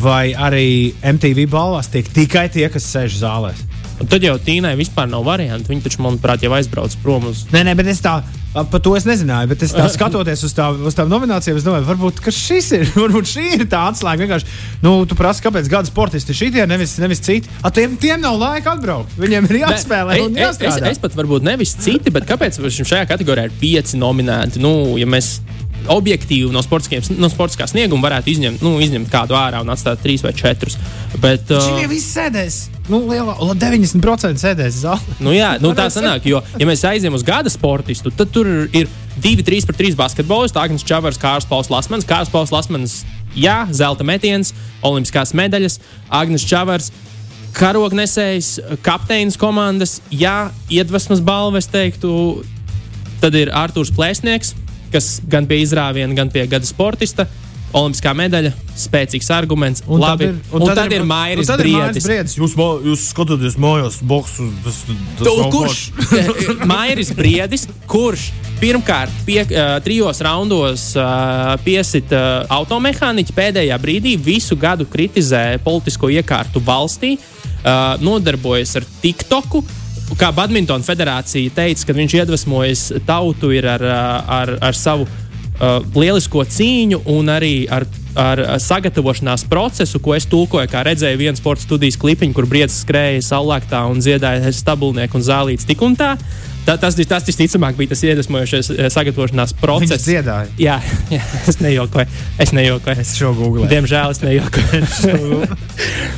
vai 0.00 0.34
arī 0.34 0.92
MTV 1.04 1.46
balvās 1.52 1.88
tiek 1.92 2.08
tikai 2.10 2.48
tie, 2.52 2.66
kas 2.72 2.88
sēž 2.90 3.20
zālēs. 3.20 3.62
Un 4.02 4.08
tad 4.10 4.24
jau 4.26 4.34
Tīnai 4.42 4.74
vispār 4.78 5.06
nav 5.10 5.26
variantu. 5.26 5.70
Viņa 5.70 5.84
taču, 5.86 6.02
manuprāt, 6.04 6.42
jau 6.42 6.54
aizbrauc 6.56 6.96
prom 7.02 7.28
uz. 7.30 7.44
Nē, 7.54 7.62
nē, 7.68 7.76
bet 7.78 7.92
es 7.92 8.02
tā. 8.04 8.18
Par 8.54 8.78
to 8.78 8.92
es 8.94 9.02
nezināju, 9.02 9.48
bet 9.50 9.64
es 9.66 9.72
tā 9.74 9.86
skatoties 9.96 10.44
uz, 10.46 10.52
tā, 10.54 10.68
uz 10.70 10.94
tām 10.94 11.08
nominācijām, 11.10 11.56
es 11.58 11.64
domāju, 11.66 11.88
varbūt 11.88 12.20
šis 12.30 12.68
ir, 12.76 12.84
varbūt 13.04 13.30
šī 13.32 13.46
ir 13.56 13.64
tā 13.70 13.80
atslēga. 13.90 14.22
Vienkārši, 14.22 14.58
nu, 14.84 14.92
tu 15.10 15.18
prasi, 15.18 15.42
kāpēc 15.46 15.70
gada 15.70 15.90
sportisti 15.90 16.36
ir, 16.46 16.60
nevis, 16.70 16.94
nevis 17.02 17.22
citi. 17.24 17.50
A, 17.62 17.72
tiem, 17.74 17.98
tiem 17.98 18.22
nav 18.22 18.38
laika 18.38 18.76
atbraukt. 18.76 19.16
Viņiem 19.18 19.50
ir 19.50 19.60
jāspēlē. 19.64 20.20
es, 20.30 20.60
es, 20.62 20.70
es, 20.70 20.80
es 20.94 21.02
pat 21.02 21.18
varbūt 21.18 21.46
nevis 21.46 21.74
citi, 21.82 22.14
bet 22.14 22.28
kāpēc 22.30 22.60
šajā 22.78 23.08
kategorijā 23.10 23.50
ir 23.50 23.58
pieci 23.58 23.98
nominēti? 23.98 24.62
Nu, 24.62 24.94
ja 25.00 25.10
mēs 25.10 25.40
objektīvi 25.90 26.52
no, 26.52 26.62
no 26.62 27.30
sportiskā 27.32 27.68
snieguma 27.70 28.08
varētu 28.08 28.32
izņemt, 28.34 28.64
nu, 28.64 28.76
izņemt 28.84 29.10
kādu 29.12 29.36
ārā 29.38 29.62
un 29.64 29.72
atstāt 29.74 30.02
trīs 30.04 30.24
vai 30.24 30.32
četrus. 30.36 30.78
Bet, 31.20 31.50
uh, 31.54 31.64
Šie 31.78 31.88
visi 31.90 32.08
sēdēs. 32.10 32.58
Nu, 32.90 33.00
lielā, 33.08 33.36
90% 33.40 34.40
sēdēs 34.42 34.82
zālē. 34.82 35.16
Nu, 35.24 35.32
jā, 35.32 35.54
nu, 35.62 35.72
tā 35.76 35.86
sanāk, 35.92 36.26
jo, 36.28 36.42
ja 36.60 36.68
mēs 36.68 36.84
aizējām 36.84 37.16
uz 37.16 37.24
gada 37.24 37.52
sportistu, 37.52 38.12
tad 38.12 38.32
tur 38.34 38.48
ir 38.66 38.90
2, 39.22 39.44
3 39.46 39.68
pret 39.70 39.80
3 39.80 39.96
basketbolisti. 39.98 40.60
Agnēs 40.60 40.84
Čavars, 40.86 41.20
Kārls 41.20 41.48
Pauls 41.48 41.70
Lasmans. 41.72 42.06
Kārls 42.08 42.32
Pauls 42.32 42.52
Lasmans, 42.52 43.02
jā, 43.38 43.62
zelta 43.72 44.04
metiens, 44.06 44.52
olimpiskās 44.84 45.32
medaļas. 45.36 45.78
Agnēs 46.12 46.44
Čavars, 46.50 46.90
karognesējs, 47.54 48.58
kapteinis 48.84 49.38
komandas, 49.40 50.00
jā, 50.10 50.50
iedvesmas 50.72 51.22
balva, 51.24 51.62
es 51.62 51.70
teiktu. 51.70 52.42
Tad 53.22 53.36
ir 53.38 53.48
Arthurs 53.56 53.92
Plēsnieks, 53.94 54.52
kas 54.94 55.16
gan 55.30 55.48
pie 55.50 55.62
izrāviena, 55.64 56.14
gan 56.16 56.30
pie 56.32 56.46
gada 56.50 56.68
sportista. 56.68 57.26
Olimpiskā 57.74 58.12
medaļa, 58.14 58.52
spēcīgs 58.78 59.28
arguments. 59.34 59.82
Un 59.90 59.98
labi, 59.98 60.28
tad 60.28 60.36
ir, 60.36 60.52
un 60.54 60.62
un 60.62 60.68
tad 60.70 60.78
tad 60.78 60.92
ir, 60.94 61.00
ir 61.02 61.06
Mairis 61.10 61.48
Briedis. 61.58 62.06
Briedis. 62.06 62.36
Jūs, 62.38 62.54
jūs 62.86 63.06
skatāties 63.10 63.56
mājās, 63.58 63.96
boxu. 64.06 64.46
Tas, 64.62 64.78
tas 65.18 65.26
tu, 65.26 65.48
kurš? 65.50 65.80
Mairis 66.70 67.10
Briedis, 67.18 67.66
kurš 67.90 68.28
pirmkārt 68.62 69.24
pie, 69.26 69.40
uh, 69.42 69.74
trijos 69.82 70.22
raundos 70.22 70.92
uh, 70.94 71.56
piesita 71.66 72.20
uh, 72.44 72.54
automehāniķi, 72.60 73.34
pēdējā 73.34 73.80
brīdī 73.82 74.14
visu 74.22 74.54
gadu 74.54 74.86
kritizē 74.86 75.58
politisko 75.66 76.12
iekārtu 76.14 76.62
valstī, 76.62 77.16
uh, 77.18 77.96
nodarbojas 78.06 78.78
ar 78.78 78.86
TikToku 79.02 79.64
kā 80.18 80.30
Badmintona 80.34 80.84
federācija 80.84 81.52
teica, 81.54 81.88
ka 81.88 81.96
viņš 81.96 82.16
iedvesmojas 82.20 82.86
tautu 83.08 83.52
ar, 83.58 83.84
ar, 83.84 84.54
ar 84.60 84.78
savu 84.78 85.06
uh, 85.08 85.80
lielisko 85.96 86.44
cīņu 86.44 87.02
un 87.14 87.30
arī 87.32 87.54
ar, 87.72 87.86
ar 88.18 88.42
sagatavošanās 88.62 89.46
procesu, 89.50 90.00
ko 90.02 90.14
es 90.16 90.28
tulkoju, 90.30 90.70
kā 90.70 90.84
redzēju 90.86 91.20
vienu 91.20 91.40
sporta 91.40 91.64
studijas 91.66 91.98
klipiņu, 92.00 92.36
kur 92.36 92.48
briedis 92.50 92.82
skrēja 92.84 93.22
saulēktā 93.30 93.84
un 93.90 94.02
dziedāja 94.04 94.52
stabulnieku 94.54 95.20
un 95.20 95.26
zālītes 95.26 95.68
tik 95.68 95.82
un 95.84 95.96
tā. 95.98 96.14
Tā, 96.64 96.78
tas, 96.80 96.96
tas 96.96 97.26
visticamāk 97.28 97.76
bija 97.76 97.92
tas 97.92 98.00
iedvesmojošais 98.06 98.70
sagatavošanās 98.94 99.52
process. 99.60 99.98
Viņš 99.98 100.06
dziedāja. 100.06 100.52
Jā, 100.56 100.78
jā, 101.12 101.20
es 101.44 101.60
nejokoju. 101.60 102.22
Es 102.40 102.54
nejokoju. 102.56 103.04
Es 103.04 103.16
šo 103.20 103.34
googlēju. 103.36 103.72
Diemžēl 103.74 104.16
es 104.16 104.24
nejokoju. 104.24 105.42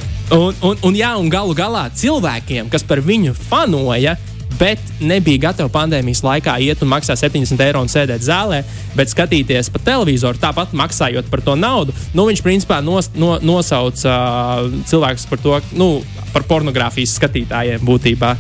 Un, 0.27 0.55
un, 0.59 0.79
un, 0.83 0.97
jā, 0.97 1.13
un 1.21 1.29
galu 1.31 1.55
galā 1.55 1.85
cilvēkiem, 1.95 2.67
kas 2.73 2.83
par 2.83 2.99
viņu 3.05 3.31
fanoja, 3.47 4.17
bet 4.59 4.81
nebija 4.99 5.45
gatavi 5.45 5.71
pandēmijas 5.71 6.25
laikā 6.25 6.57
iet 6.65 6.81
un 6.83 6.91
maksāt 6.91 7.21
70 7.21 7.61
eiro 7.63 7.83
un 7.85 7.91
sēdēt 7.93 8.25
zālē, 8.27 8.63
bet 8.99 9.13
skatīties 9.13 9.71
pa 9.71 9.83
televizoru, 9.87 10.41
tāpat 10.43 10.73
maksājot 10.75 11.29
par 11.31 11.45
to 11.47 11.55
naudu. 11.59 11.95
Nu, 12.17 12.27
viņš 12.27 12.43
principā 12.43 12.81
nos, 12.83 13.13
no, 13.15 13.37
nosauca 13.39 14.15
uh, 14.17 14.79
cilvēkus 14.89 15.29
par 15.31 15.43
to, 15.45 15.61
nu, 15.79 15.91
par 16.35 16.47
pornogrāfijas 16.49 17.15
skatītājiem 17.21 17.85
būtībā. 17.87 18.33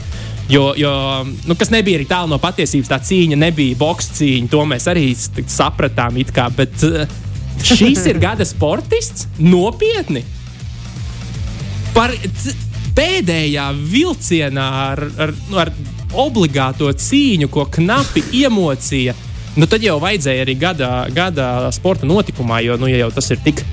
Jo, 0.50 0.72
jo 0.78 0.90
nu, 1.46 1.54
kas 1.58 1.70
nebija 1.74 2.00
arī 2.00 2.06
tālu 2.10 2.30
no 2.30 2.40
patiesības, 2.42 2.90
tā 2.90 2.98
cīņa 3.02 3.38
nebija 3.38 3.78
boxe 3.78 4.14
cīņa. 4.18 4.50
To 4.50 4.64
mēs 4.66 4.86
arī 4.90 5.10
sapratām. 5.14 6.18
Kā, 6.34 6.48
bet 6.54 6.82
uh, 6.86 7.04
šis 7.62 8.08
ir 8.10 8.18
gada 8.22 8.46
sportists 8.46 9.28
nopietni 9.38 10.24
par 11.96 12.12
pēdējā 12.96 13.66
vilcienā 13.92 14.66
ar, 14.92 15.04
ar, 15.20 15.32
nu, 15.50 15.60
ar 15.60 15.72
obligāto 16.16 16.90
cīņu, 16.92 17.48
ko 17.52 17.66
knapi 17.78 18.24
iemocīja. 18.42 19.16
Nu, 19.56 19.64
tad 19.70 19.84
jau 19.84 19.96
vajadzēja 20.02 20.44
arī 20.44 20.58
gada, 20.60 20.90
gada 21.12 21.70
sporta 21.72 22.08
notikumā, 22.08 22.60
jo, 22.64 22.76
nu, 22.80 22.90
ja 22.92 23.06
jau 23.06 23.14
tas 23.16 23.30
ir 23.32 23.40
tik, 23.44 23.64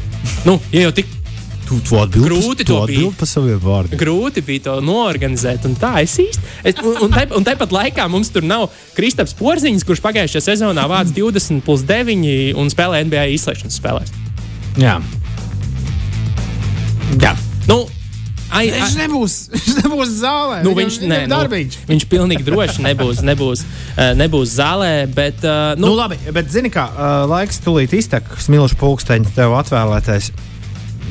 nu, 0.47 0.55
ja 0.71 0.88
jau 0.88 0.95
tik 1.01 1.19
Tu, 1.63 1.77
tu 1.79 1.95
atbildi, 1.95 2.27
grūti 2.27 2.65
tu 2.67 2.73
to 2.73 2.79
bija. 2.89 3.09
Pa 3.17 3.25
saviem 3.27 3.59
vārdiem. 3.63 3.97
Grūti 3.97 4.43
bija 4.45 4.65
to 4.65 4.73
noorganizēt, 4.83 5.63
un 5.69 5.77
tā 5.79 5.93
es 6.03 6.17
īsti. 6.19 6.43
Un, 6.83 6.97
un, 7.07 7.13
tāpat, 7.13 7.36
un 7.39 7.47
tāpat 7.47 7.73
laikā 7.73 8.07
mums 8.12 8.33
tur 8.36 8.43
nav 8.45 8.67
Kristaps 8.97 9.31
Porziņš, 9.39 9.86
kurš 9.88 10.03
pagājušajā 10.03 10.43
sezonā 10.51 10.83
vāc 10.91 11.13
20 11.17 11.63
plus 11.65 11.86
9 11.88 12.59
un 12.59 12.71
spēlē 12.73 13.05
NBA 13.07 13.25
izslēgšanas 13.38 13.79
spēlēs. 13.79 14.13
Jā. 14.83 14.99
Jā. 17.23 17.33
Nu, 17.71 17.86
Ai, 18.53 18.67
ai, 18.69 18.79
viņš 18.79 18.97
nebūs, 19.01 19.37
viņš 19.53 19.77
nebūs 19.81 20.13
zālē. 20.19 20.59
Nu, 20.65 20.75
viņš, 20.77 20.99
nē, 21.09 21.19
nu, 21.31 21.41
viņš 21.89 22.07
pilnīgi 22.11 22.45
droši 22.45 22.85
nebūs, 22.85 23.23
nebūs, 23.25 23.63
uh, 23.65 24.11
nebūs 24.19 24.57
zālē. 24.59 24.91
Bet, 25.13 25.41
uh, 25.41 25.73
nu, 25.79 25.89
nu, 25.89 25.95
labi, 25.97 26.19
bet 26.35 26.51
zini, 26.53 26.71
kā 26.73 26.85
uh, 26.91 27.15
laiks 27.31 27.61
tulīt 27.65 27.95
iztek, 27.97 28.29
smilšu 28.45 28.77
pulksteņi 28.81 29.33
tev 29.37 29.57
atvēlētais. 29.57 30.31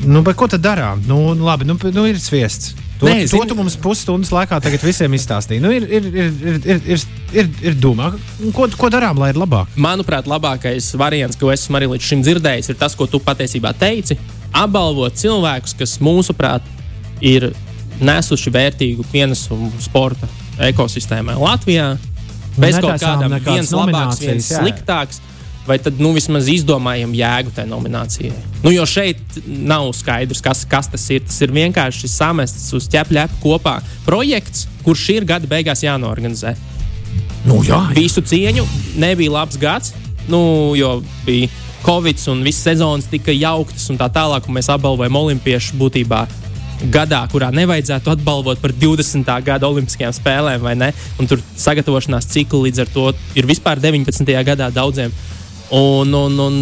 Nu, 0.07 0.23
ko 0.23 0.47
tad 0.51 0.63
darām? 0.63 1.03
Nu, 1.07 1.19
labi, 1.39 1.67
nu, 1.67 1.77
nu 1.93 2.07
ir 2.09 2.19
sviests. 2.19 2.73
To, 3.03 3.09
Nē, 3.09 3.25
to 3.27 3.39
tu 3.49 3.55
mums 3.57 3.75
pusstundas 3.81 4.31
laikā 4.31 4.59
visiem 4.79 5.11
izstāstīji. 5.17 5.59
Nu, 5.63 5.71
ir, 5.75 5.83
ir, 5.91 6.05
ir, 6.07 6.29
ir, 6.31 6.59
ir, 6.63 6.77
ir, 6.95 7.01
ir, 7.35 7.49
ir 7.71 7.75
domā, 7.75 8.13
ko, 8.55 8.69
ko 8.79 8.89
darām, 8.93 9.19
lai 9.19 9.33
ir 9.33 9.39
labāk? 9.41 9.73
Manuprāt, 9.75 10.29
labākais 10.29 10.93
variants, 10.99 11.39
ko 11.39 11.51
esmu 11.51 11.79
arī 11.79 11.89
līdz 11.91 12.07
šim 12.11 12.23
dzirdējis, 12.23 12.71
ir 12.71 12.79
tas, 12.79 12.95
ko 12.95 13.09
tu 13.09 13.19
patiesībā 13.23 13.73
teici. 13.75 14.15
Apbalvot 14.53 15.17
cilvēkus, 15.19 15.75
kas 15.79 15.97
mūsuprāt 16.03 16.63
ir 17.23 17.51
nesuši 18.03 18.51
vērtīgu 18.53 19.05
pienesumu 19.11 19.71
sporta 19.81 20.27
ekosistēmai 20.69 21.37
Latvijā. 21.39 21.93
Bez 22.59 22.77
kaut 22.77 23.01
kādām 23.01 23.33
viens 23.41 23.71
labāks, 23.73 24.19
viens 24.21 24.49
jā. 24.51 24.59
sliktāks. 24.61 25.21
Vai 25.63 25.77
tad 25.79 25.95
nu, 26.03 26.09
vismaz 26.11 26.49
izdomājam 26.51 27.13
jēgu 27.15 27.53
tajā 27.55 27.69
nominācijai? 27.71 28.33
Nu, 28.65 28.73
jo 28.73 28.83
šeit 28.89 29.37
nav 29.47 29.87
skaidrs, 29.95 30.41
kas, 30.43 30.65
kas 30.67 30.89
tas 30.91 31.05
ir. 31.15 31.23
Tas 31.23 31.39
ir 31.45 31.53
vienkārši 31.55 32.09
samests 32.11 32.67
uz 32.75 32.89
ķepļepu 32.91 33.39
kopā 33.39 33.77
projekts, 34.03 34.67
kurš 34.83 35.05
ir 35.15 35.27
gada 35.29 35.47
beigās 35.47 35.85
jānorganizē. 35.85 36.51
Nu, 37.47 37.61
jā, 37.63 37.79
jā. 37.79 37.95
Visu 37.95 38.25
cieņu 38.27 38.67
nebija 38.99 39.37
labs 39.37 39.55
gads, 39.59 39.95
nu, 40.27 40.41
jo 40.75 40.97
bija 41.23 41.47
Covid 41.83 42.19
un 42.31 42.43
visas 42.43 42.67
sezonas 42.67 43.07
tika 43.11 43.31
jauktas 43.31 43.87
un 43.91 43.99
tā 43.99 44.11
tālāk. 44.11 44.47
Un 44.47 44.59
mēs 44.59 44.67
apbalvojam 44.71 45.15
olimpiešu 45.23 45.79
būtībā 45.79 46.25
gadā, 46.91 47.21
kurā 47.31 47.49
nevajadzētu 47.53 48.11
atbalvot 48.13 48.61
par 48.61 48.73
20. 48.75 49.29
gada 49.45 49.69
Olimpiskajām 49.69 50.13
spēlēm, 50.15 50.63
vai 50.63 50.75
ne? 50.79 50.89
Un 51.21 51.29
tur 51.29 51.41
sagatavošanās 51.59 52.27
cikli 52.33 52.69
līdz 52.69 52.83
ar 52.83 52.91
to 52.93 53.09
ir 53.39 53.47
vispār 53.49 53.81
19. 53.83 54.33
gadā 54.47 54.69
daudziem. 54.73 55.13
Un, 55.73 56.13
un, 56.13 56.39
un 56.39 56.59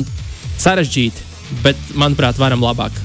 sarežģīti, 0.62 1.30
bet 1.66 1.80
manuprāt, 1.98 2.40
varam 2.40 2.64
labāk. 2.64 2.96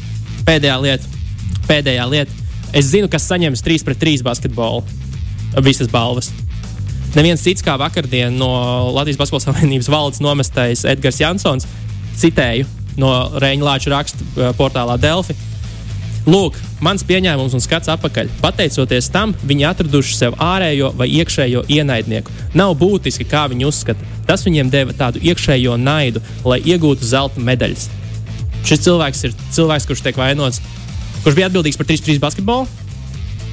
Pēdējā 0.46 0.76
lieta, 0.82 1.22
pēdējā 1.66 2.08
lieta. 2.12 2.44
Es 2.76 2.90
zinu, 2.92 3.08
kas 3.10 3.26
saņems 3.30 3.64
3 3.64 3.86
pret 3.86 4.02
3 4.02 4.26
basketbolu 4.26 4.84
visas 5.64 5.88
balvas. 5.90 6.30
Neviens 7.16 7.40
cits 7.40 7.64
kā 7.64 7.78
vakardien 7.80 8.34
no 8.36 8.50
Latvijas 8.92 9.16
Basketbola 9.22 9.46
Savienības 9.46 9.88
valdes 9.88 10.20
nomestais 10.20 10.84
Edgars 10.84 11.20
Jansons, 11.22 11.64
citēju 12.20 12.66
no 13.00 13.12
Reņģa 13.40 13.64
Lāča 13.64 13.92
rakstu 13.94 14.52
portālā 14.58 14.98
Delfi 15.00 15.36
Lūk, 16.26 16.56
mans 16.84 17.04
pieņēmums 17.06 17.54
un 17.56 17.62
skats 17.64 17.90
atpakaļ. 17.92 18.30
Pateicoties 18.42 19.10
tam, 19.12 19.34
viņi 19.48 19.68
atraduši 19.70 20.16
sev 20.16 20.36
ārējo 20.42 20.92
vai 20.98 21.08
iekšējo 21.20 21.64
ienaidnieku. 21.72 22.32
Nav 22.58 22.76
būtiski, 22.80 23.26
kā 23.28 23.46
viņi 23.52 23.68
uzskata. 23.68 24.08
Tas 24.28 24.44
viņiem 24.46 24.72
deva 24.72 24.96
tādu 24.96 25.22
iekšējo 25.22 25.76
naidu, 25.80 26.22
lai 26.44 26.60
iegūtu 26.64 27.06
zelta 27.06 27.42
medaļas. 27.42 27.88
Šis 28.66 28.82
cilvēks 28.88 29.24
ir 29.28 29.36
cilvēks, 29.54 29.86
kurš 29.88 30.02
tiek 30.04 30.18
vainots, 30.18 30.60
kurš 31.22 31.38
bija 31.38 31.48
atbildīgs 31.50 31.78
par 31.78 31.88
3-3 31.88 32.20
basketbolu 32.22 32.66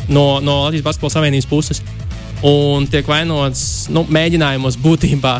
no, 0.09 0.39
no 0.41 0.63
Latvijas 0.63 0.83
Basketbola 0.83 1.13
Savienības 1.13 1.49
puses. 1.49 1.83
Un 2.43 2.87
tiek 2.91 3.07
vainots 3.07 3.87
nu, 3.93 4.03
mēģinājumos 4.11 4.75
būtībā 4.83 5.37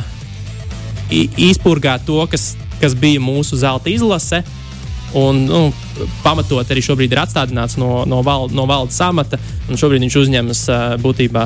izpurgāt 1.12 2.06
to, 2.08 2.22
kas, 2.32 2.54
kas 2.80 2.96
bija 2.96 3.22
mūsu 3.22 3.60
zelta 3.60 3.92
izlase 3.92 4.44
Un, 5.20 5.44
nu, 5.46 5.62
pamatot 6.24 6.66
arī 6.74 6.82
šobrīd 6.82 7.12
ir 7.14 7.20
atstādināts 7.22 7.78
no, 7.78 8.02
no, 8.10 8.24
val, 8.26 8.48
no 8.50 8.66
valdes 8.70 8.98
amata. 9.06 9.38
Šobrīd 9.70 10.02
viņš 10.08 10.16
uzņemas 10.24 10.64
būtībā 11.04 11.44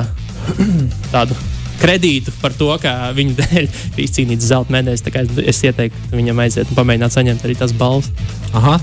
tādu 1.14 1.36
kredītu 1.78 2.32
par 2.42 2.54
to, 2.58 2.70
ka 2.82 3.10
viņa 3.16 3.34
dēļ 3.38 3.58
ir 3.98 4.04
izcīnīts 4.06 4.48
zelta 4.50 4.74
medaļas. 4.74 5.04
Es 5.44 5.60
ieteiktu 5.68 6.16
viņam 6.16 6.40
aiziet 6.46 6.70
un 6.72 6.78
pamēģināt 6.80 7.14
saņemt 7.18 7.44
arī 7.46 7.58
tās 7.60 7.74
balvas. 7.76 8.08
Aha. 8.56 8.78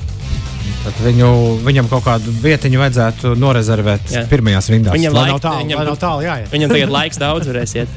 Tad 0.85 0.99
viņu, 1.01 1.27
viņam 1.65 1.87
kaut 1.89 2.03
kādu 2.05 2.29
vietiņu 2.43 2.77
vajadzētu 2.77 3.33
norezervēt 3.41 4.11
Jā. 4.13 4.21
pirmajās 4.29 4.69
rindās. 4.69 4.93
Viņam 4.93 5.15
lai 5.17 5.23
laika- 5.23 5.33
nav 5.33 5.41
tālu, 5.41 5.63
viņam- 5.63 5.85
nav 5.89 5.97
tālu 6.01 6.25
jāiet. 6.27 6.49
Viņam 6.53 6.73
tagad 6.75 6.93
laiks 6.99 7.21
daudz 7.21 7.49
varēsiet. 7.49 7.89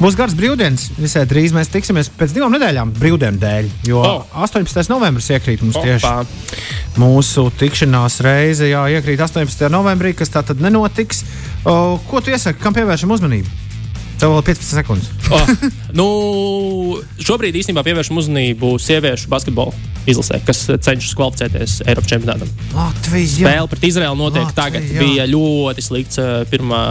Būs 0.00 0.16
garš 0.18 0.34
brīvdienas. 0.38 0.88
Visai 0.98 1.22
drīz 1.30 1.52
mēs 1.54 1.68
tiksimies 1.70 2.08
pēc 2.18 2.32
divām 2.34 2.52
nedēļām 2.56 2.90
brīvdienu 2.98 3.38
dēļ. 3.42 3.68
Jo 3.88 4.00
Oh. 4.04 4.24
18. 4.42 4.88
novembris 4.90 5.30
iekrīt 5.30 5.62
mums 5.62 5.78
tieši. 5.78 6.04
Opā. 6.04 6.26
Mūsu 7.00 7.46
tikšanās 7.58 8.18
reize 8.26 8.68
jā, 8.70 8.82
iekrīt 8.98 9.22
18. 9.22 9.68
novembrī, 9.70 10.14
kas 10.18 10.30
tā 10.34 10.42
tad 10.46 10.60
nenotiks. 10.62 11.22
O, 11.64 11.98
ko 12.10 12.20
tu 12.20 12.34
iesaki, 12.34 12.58
kam 12.62 12.74
pievēršam 12.74 13.14
uzmanību? 13.14 13.60
Tev 14.20 14.34
vēl 14.34 14.44
15 14.46 14.78
sekundes. 14.78 15.08
Oh, 15.34 15.50
nu, 15.98 16.06
šobrīd 17.22 17.56
īstenībā 17.60 17.84
pievēršam 17.86 18.20
uzmanību 18.22 18.74
sieviešu 18.82 19.30
basketbola 19.32 19.74
izlasē, 20.10 20.40
kas 20.44 20.60
cenšas 20.84 21.16
kvalificēties 21.16 21.78
Eiropas 21.88 22.10
čempionātam. 22.12 22.50
Latvijas 22.76 23.38
Spēle 23.38 23.70
pret 23.72 23.86
Izraelu 23.88 24.18
notiek 24.20 24.44
Latvija, 24.44 24.58
tagad. 24.58 24.86
jā. 24.90 25.00
Bija 25.00 25.26
ļoti 25.30 25.84
slikts, 25.84 26.20
uh, 26.20 26.44
pirmā, 26.50 26.82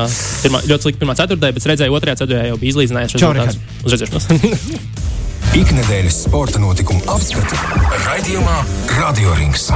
pirmā, 0.44 0.64
ļoti 0.70 0.90
slikts 0.90 1.04
pirmā 1.04 1.18
ceturtajā, 1.20 1.58
bet 1.58 1.70
redzēju, 1.74 1.96
otrajā 2.00 2.20
ceturtajā 2.24 2.50
jau 2.52 2.60
bija 2.62 2.90
rezultāts. 3.14 3.62
Uz 3.86 3.96
redzēšanos. 3.96 4.30
Ikdienas 5.54 6.24
sporta 6.24 6.58
notikumu 6.58 7.06
apskati 7.14 7.60
raidījumā 8.08 8.60
Radio 8.98 9.38
Rings. 9.38 9.70